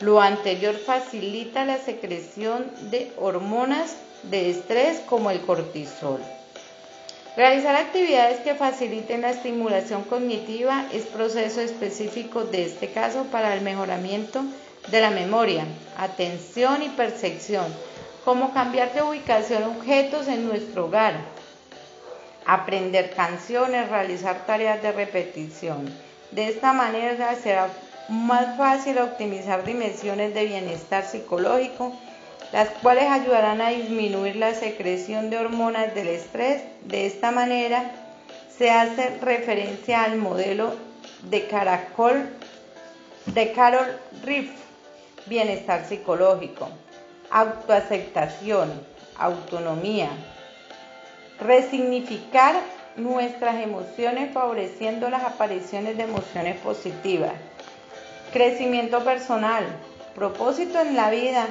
Lo 0.00 0.20
anterior 0.20 0.76
facilita 0.76 1.64
la 1.64 1.78
secreción 1.78 2.70
de 2.90 3.12
hormonas 3.18 3.96
de 4.24 4.50
estrés 4.50 5.00
como 5.00 5.30
el 5.30 5.40
cortisol. 5.40 6.20
Realizar 7.36 7.74
actividades 7.76 8.40
que 8.40 8.54
faciliten 8.54 9.22
la 9.22 9.30
estimulación 9.30 10.04
cognitiva 10.04 10.84
es 10.92 11.04
proceso 11.06 11.60
específico 11.60 12.44
de 12.44 12.64
este 12.64 12.92
caso 12.92 13.24
para 13.32 13.54
el 13.54 13.62
mejoramiento 13.62 14.44
de 14.88 15.00
la 15.00 15.10
memoria, 15.10 15.64
atención 15.96 16.82
y 16.82 16.90
percepción, 16.90 17.64
como 18.24 18.52
cambiar 18.52 18.92
de 18.92 19.02
ubicación 19.02 19.62
objetos 19.64 20.28
en 20.28 20.46
nuestro 20.46 20.86
hogar, 20.86 21.14
aprender 22.46 23.14
canciones, 23.14 23.88
realizar 23.88 24.46
tareas 24.46 24.82
de 24.82 24.92
repetición. 24.92 25.92
De 26.30 26.48
esta 26.48 26.72
manera 26.72 27.34
será 27.36 27.68
más 28.08 28.56
fácil 28.56 28.98
optimizar 28.98 29.64
dimensiones 29.64 30.34
de 30.34 30.46
bienestar 30.46 31.04
psicológico, 31.04 31.92
las 32.52 32.68
cuales 32.68 33.04
ayudarán 33.04 33.60
a 33.60 33.70
disminuir 33.70 34.36
la 34.36 34.54
secreción 34.54 35.30
de 35.30 35.38
hormonas 35.38 35.94
del 35.94 36.08
estrés. 36.08 36.62
De 36.84 37.06
esta 37.06 37.30
manera 37.30 37.92
se 38.56 38.70
hace 38.70 39.18
referencia 39.20 40.04
al 40.04 40.16
modelo 40.16 40.74
de 41.22 41.46
Caracol 41.46 42.28
de 43.26 43.52
Carol 43.52 43.86
Riff, 44.24 44.50
bienestar 45.26 45.86
psicológico, 45.86 46.68
autoaceptación, 47.30 48.70
autonomía, 49.16 50.10
resignificar 51.42 52.54
nuestras 52.96 53.56
emociones 53.62 54.32
favoreciendo 54.32 55.08
las 55.08 55.24
apariciones 55.24 55.96
de 55.96 56.04
emociones 56.04 56.56
positivas, 56.60 57.32
crecimiento 58.32 59.02
personal, 59.04 59.64
propósito 60.14 60.80
en 60.80 60.94
la 60.96 61.10
vida, 61.10 61.46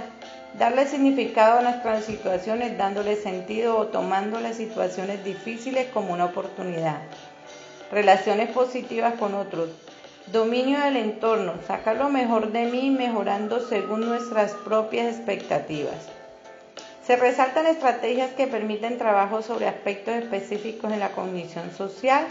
darle 0.58 0.86
significado 0.88 1.60
a 1.60 1.62
nuestras 1.62 2.06
situaciones, 2.06 2.78
dándole 2.78 3.16
sentido 3.16 3.78
o 3.78 3.88
tomando 3.88 4.40
las 4.40 4.58
situaciones 4.58 5.24
difíciles 5.24 5.88
como 5.88 6.14
una 6.14 6.26
oportunidad, 6.26 7.02
relaciones 7.92 8.50
positivas 8.52 9.16
con 9.16 9.34
otros, 9.36 9.70
dominio 10.32 10.80
del 10.80 10.98
entorno, 10.98 11.54
sacar 11.68 11.98
lo 11.98 12.10
mejor 12.10 12.52
de 12.52 12.66
mí 12.66 12.92
mejorando 12.92 13.60
según 13.68 14.02
nuestras 14.02 14.54
propias 14.54 15.16
expectativas. 15.16 16.21
Se 17.06 17.16
resaltan 17.16 17.66
estrategias 17.66 18.32
que 18.34 18.48
permiten 18.48 18.98
trabajo 18.98 19.42
sobre 19.42 19.68
aspectos 19.68 20.16
específicos 20.16 20.92
en 20.92 21.00
la 21.00 21.10
cognición 21.10 21.72
social 21.72 22.26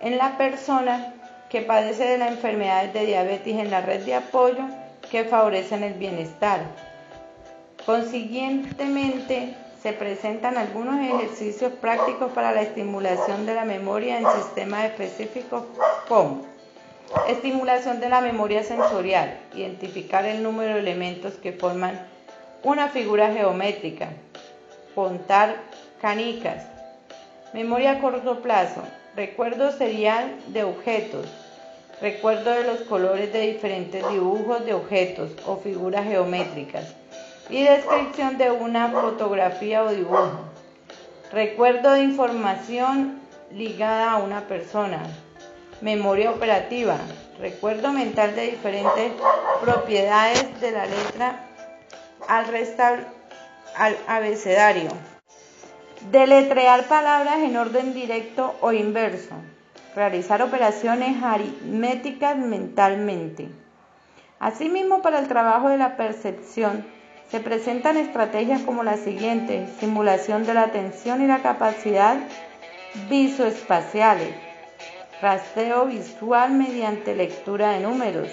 en 0.00 0.18
la 0.18 0.36
persona 0.38 1.14
que 1.48 1.60
padece 1.60 2.04
de 2.04 2.18
la 2.18 2.28
enfermedad 2.28 2.84
de 2.86 3.06
diabetes 3.06 3.58
en 3.58 3.70
la 3.70 3.80
red 3.80 4.04
de 4.04 4.14
apoyo 4.14 4.64
que 5.10 5.24
favorecen 5.24 5.82
el 5.82 5.94
bienestar. 5.94 6.62
Consiguientemente, 7.86 9.54
se 9.82 9.92
presentan 9.92 10.56
algunos 10.56 10.98
ejercicios 10.98 11.72
prácticos 11.74 12.32
para 12.32 12.52
la 12.52 12.62
estimulación 12.62 13.44
de 13.44 13.54
la 13.54 13.66
memoria 13.66 14.18
en 14.18 14.24
sistemas 14.42 14.86
específicos 14.86 15.64
como 16.08 16.42
estimulación 17.28 18.00
de 18.00 18.08
la 18.08 18.22
memoria 18.22 18.62
sensorial, 18.64 19.38
identificar 19.54 20.24
el 20.24 20.42
número 20.42 20.74
de 20.74 20.80
elementos 20.80 21.34
que 21.34 21.52
forman 21.52 22.13
una 22.64 22.88
figura 22.88 23.30
geométrica, 23.30 24.08
contar 24.94 25.56
canicas, 26.00 26.64
memoria 27.52 27.92
a 27.92 27.98
corto 28.00 28.40
plazo, 28.40 28.80
recuerdo 29.14 29.70
serial 29.70 30.34
de 30.48 30.64
objetos, 30.64 31.26
recuerdo 32.00 32.52
de 32.52 32.64
los 32.64 32.80
colores 32.80 33.30
de 33.34 33.52
diferentes 33.52 34.02
dibujos 34.10 34.64
de 34.64 34.72
objetos 34.72 35.32
o 35.46 35.58
figuras 35.58 36.06
geométricas 36.06 36.94
y 37.50 37.64
descripción 37.64 38.38
de 38.38 38.50
una 38.50 38.88
fotografía 38.88 39.84
o 39.84 39.90
dibujo, 39.90 40.40
recuerdo 41.32 41.92
de 41.92 42.02
información 42.02 43.20
ligada 43.52 44.12
a 44.12 44.16
una 44.16 44.48
persona, 44.48 45.02
memoria 45.82 46.30
operativa, 46.30 46.96
recuerdo 47.38 47.92
mental 47.92 48.34
de 48.34 48.52
diferentes 48.52 49.12
propiedades 49.60 50.58
de 50.62 50.70
la 50.70 50.86
letra 50.86 51.50
al, 52.28 52.46
restar, 52.48 53.06
al 53.76 53.96
abecedario. 54.06 54.88
Deletrear 56.10 56.84
palabras 56.84 57.38
en 57.38 57.56
orden 57.56 57.94
directo 57.94 58.54
o 58.60 58.72
inverso. 58.72 59.34
Realizar 59.96 60.42
operaciones 60.42 61.22
aritméticas 61.22 62.36
mentalmente. 62.36 63.48
Asimismo, 64.40 65.02
para 65.02 65.20
el 65.20 65.28
trabajo 65.28 65.68
de 65.68 65.78
la 65.78 65.96
percepción, 65.96 66.84
se 67.30 67.40
presentan 67.40 67.96
estrategias 67.96 68.62
como 68.62 68.82
las 68.82 69.00
siguientes: 69.00 69.70
simulación 69.80 70.44
de 70.44 70.54
la 70.54 70.64
atención 70.64 71.22
y 71.22 71.26
la 71.26 71.38
capacidad 71.42 72.16
visoespaciales, 73.08 74.34
rastreo 75.22 75.86
visual 75.86 76.52
mediante 76.52 77.14
lectura 77.14 77.70
de 77.70 77.80
números, 77.80 78.28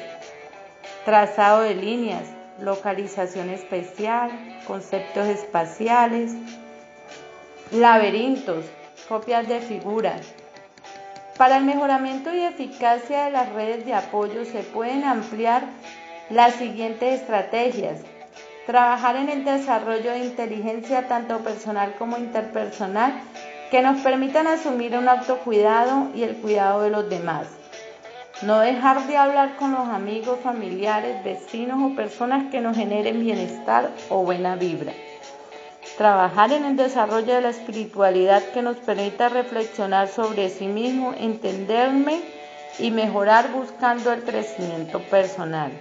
trazado 1.06 1.62
de 1.62 1.75
líneas, 1.75 2.23
localización 2.62 3.50
especial, 3.50 4.32
conceptos 4.67 5.28
espaciales, 5.28 6.34
laberintos, 7.71 8.65
copias 9.10 9.47
de 9.47 9.60
figuras. 9.60 10.21
Para 11.38 11.58
el 11.58 11.65
mejoramiento 11.65 12.34
y 12.34 12.39
eficacia 12.39 13.26
de 13.26 13.32
las 13.32 13.52
redes 13.54 13.86
de 13.86 13.93
apoyo 13.93 14.45
se 14.45 14.60
pueden 14.60 15.04
ampliar 15.04 15.63
las 16.30 16.56
siguientes 16.56 17.21
estrategias. 17.21 18.02
Trabajar 18.67 19.15
en 19.15 19.30
el 19.30 19.43
desarrollo 19.43 20.12
de 20.12 20.19
inteligencia 20.19 21.08
tanto 21.08 21.39
personal 21.39 21.95
como 21.97 22.17
interpersonal 22.17 23.13
que 23.71 23.82
nos 23.82 24.02
permitan 24.02 24.47
asumir 24.47 24.95
un 24.95 25.10
autocuidado 25.10 26.10
y 26.13 26.24
el 26.24 26.36
cuidado 26.38 26.82
de 26.82 26.89
los 26.91 27.10
demás. 27.10 27.61
No 28.41 28.60
dejar 28.60 29.06
de 29.06 29.17
hablar 29.17 29.56
con 29.58 29.71
los 29.71 29.88
amigos, 29.88 30.39
familiares, 30.41 31.23
vecinos 31.23 31.77
o 31.91 31.95
personas 31.95 32.49
que 32.49 32.60
nos 32.60 32.75
generen 32.75 33.19
bienestar 33.19 33.91
o 34.10 34.23
buena 34.23 34.56
vibra. 34.56 34.93
Trabajar 35.95 36.51
en 36.51 36.65
el 36.65 36.75
desarrollo 36.75 37.36
de 37.36 37.41
la 37.41 37.49
espiritualidad 37.49 38.41
que 38.51 38.63
nos 38.63 38.77
permita 38.77 39.30
reflexionar 39.30 40.08
sobre 40.08 40.49
sí 40.49 40.65
mismo, 40.65 41.13
entenderme 41.15 42.19
y 42.80 42.89
mejorar 42.89 43.51
buscando 43.51 44.12
el 44.12 44.23
crecimiento 44.23 44.99
personal. 45.01 45.71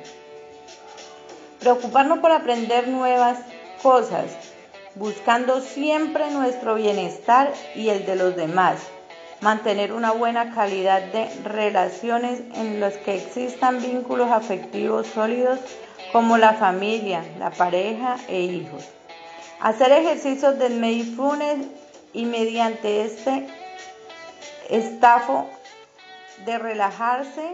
Preocuparnos 1.60 2.18
por 2.18 2.30
aprender 2.30 2.88
nuevas 2.88 3.38
cosas, 3.82 4.26
buscando 4.96 5.62
siempre 5.62 6.30
nuestro 6.30 6.74
bienestar 6.74 7.54
y 7.74 7.88
el 7.88 8.04
de 8.04 8.16
los 8.16 8.36
demás 8.36 8.80
mantener 9.40 9.92
una 9.92 10.12
buena 10.12 10.52
calidad 10.54 11.02
de 11.12 11.28
relaciones 11.44 12.40
en 12.54 12.80
las 12.80 12.94
que 12.98 13.16
existan 13.16 13.80
vínculos 13.80 14.30
afectivos 14.30 15.06
sólidos 15.06 15.58
como 16.12 16.36
la 16.36 16.54
familia, 16.54 17.24
la 17.38 17.50
pareja 17.50 18.16
e 18.28 18.40
hijos. 18.42 18.84
Hacer 19.60 19.92
ejercicios 19.92 20.58
de 20.58 20.70
mindfulness 20.70 21.66
y 22.12 22.24
mediante 22.24 23.04
este 23.04 23.46
estafo 24.68 25.48
de 26.44 26.58
relajarse, 26.58 27.52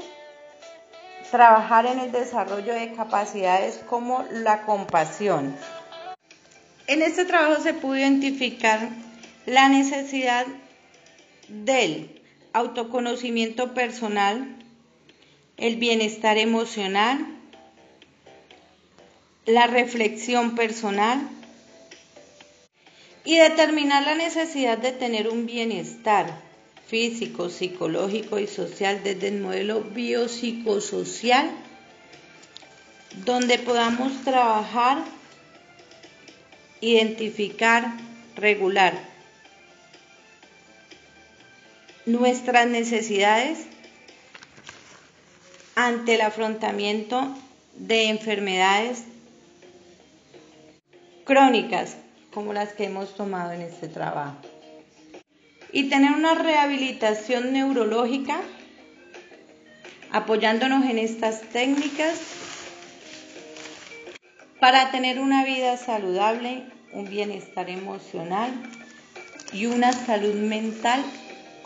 trabajar 1.31 1.87
en 1.87 1.99
el 1.99 2.12
desarrollo 2.12 2.75
de 2.75 2.92
capacidades 2.92 3.81
como 3.88 4.25
la 4.31 4.62
compasión. 4.62 5.57
En 6.87 7.03
este 7.03 7.25
trabajo 7.25 7.61
se 7.61 7.75
pudo 7.75 7.96
identificar 7.96 8.79
la 9.44 9.68
necesidad 9.68 10.46
del 11.49 12.23
autoconocimiento 12.53 13.75
personal, 13.75 14.57
el 15.57 15.77
bienestar 15.77 16.39
emocional, 16.39 17.27
la 19.47 19.67
reflexión 19.67 20.55
personal 20.55 21.29
y 23.25 23.39
determinar 23.39 24.05
la 24.05 24.15
necesidad 24.15 24.79
de 24.79 24.93
tener 24.93 25.29
un 25.29 25.47
bienestar 25.47 26.41
físico, 26.87 27.51
psicológico 27.51 28.39
y 28.39 28.47
social 28.47 29.03
desde 29.03 29.29
el 29.29 29.41
modelo 29.41 29.83
biopsicosocial, 29.83 31.51
donde 33.25 33.59
podamos 33.59 34.23
trabajar, 34.23 35.05
identificar, 36.81 37.97
regular 38.37 39.06
nuestras 42.07 42.69
necesidades 42.69 43.59
ante 45.75 46.14
el 46.14 46.21
afrontamiento 46.21 47.37
de 47.75 48.09
enfermedades 48.09 49.03
crónicas 51.25 51.97
como 52.33 52.53
las 52.53 52.73
que 52.73 52.85
hemos 52.85 53.14
tomado 53.16 53.53
en 53.53 53.62
este 53.62 53.88
trabajo. 53.88 54.37
Y 55.73 55.88
tener 55.88 56.12
una 56.12 56.35
rehabilitación 56.35 57.53
neurológica 57.53 58.40
apoyándonos 60.12 60.85
en 60.85 60.99
estas 60.99 61.42
técnicas 61.42 62.21
para 64.61 64.92
tener 64.92 65.19
una 65.19 65.45
vida 65.45 65.77
saludable, 65.77 66.62
un 66.92 67.11
bienestar 67.11 67.69
emocional 67.69 68.53
y 69.53 69.66
una 69.66 69.92
salud 69.92 70.35
mental 70.35 71.05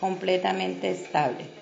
completamente 0.00 0.90
estable. 0.90 1.59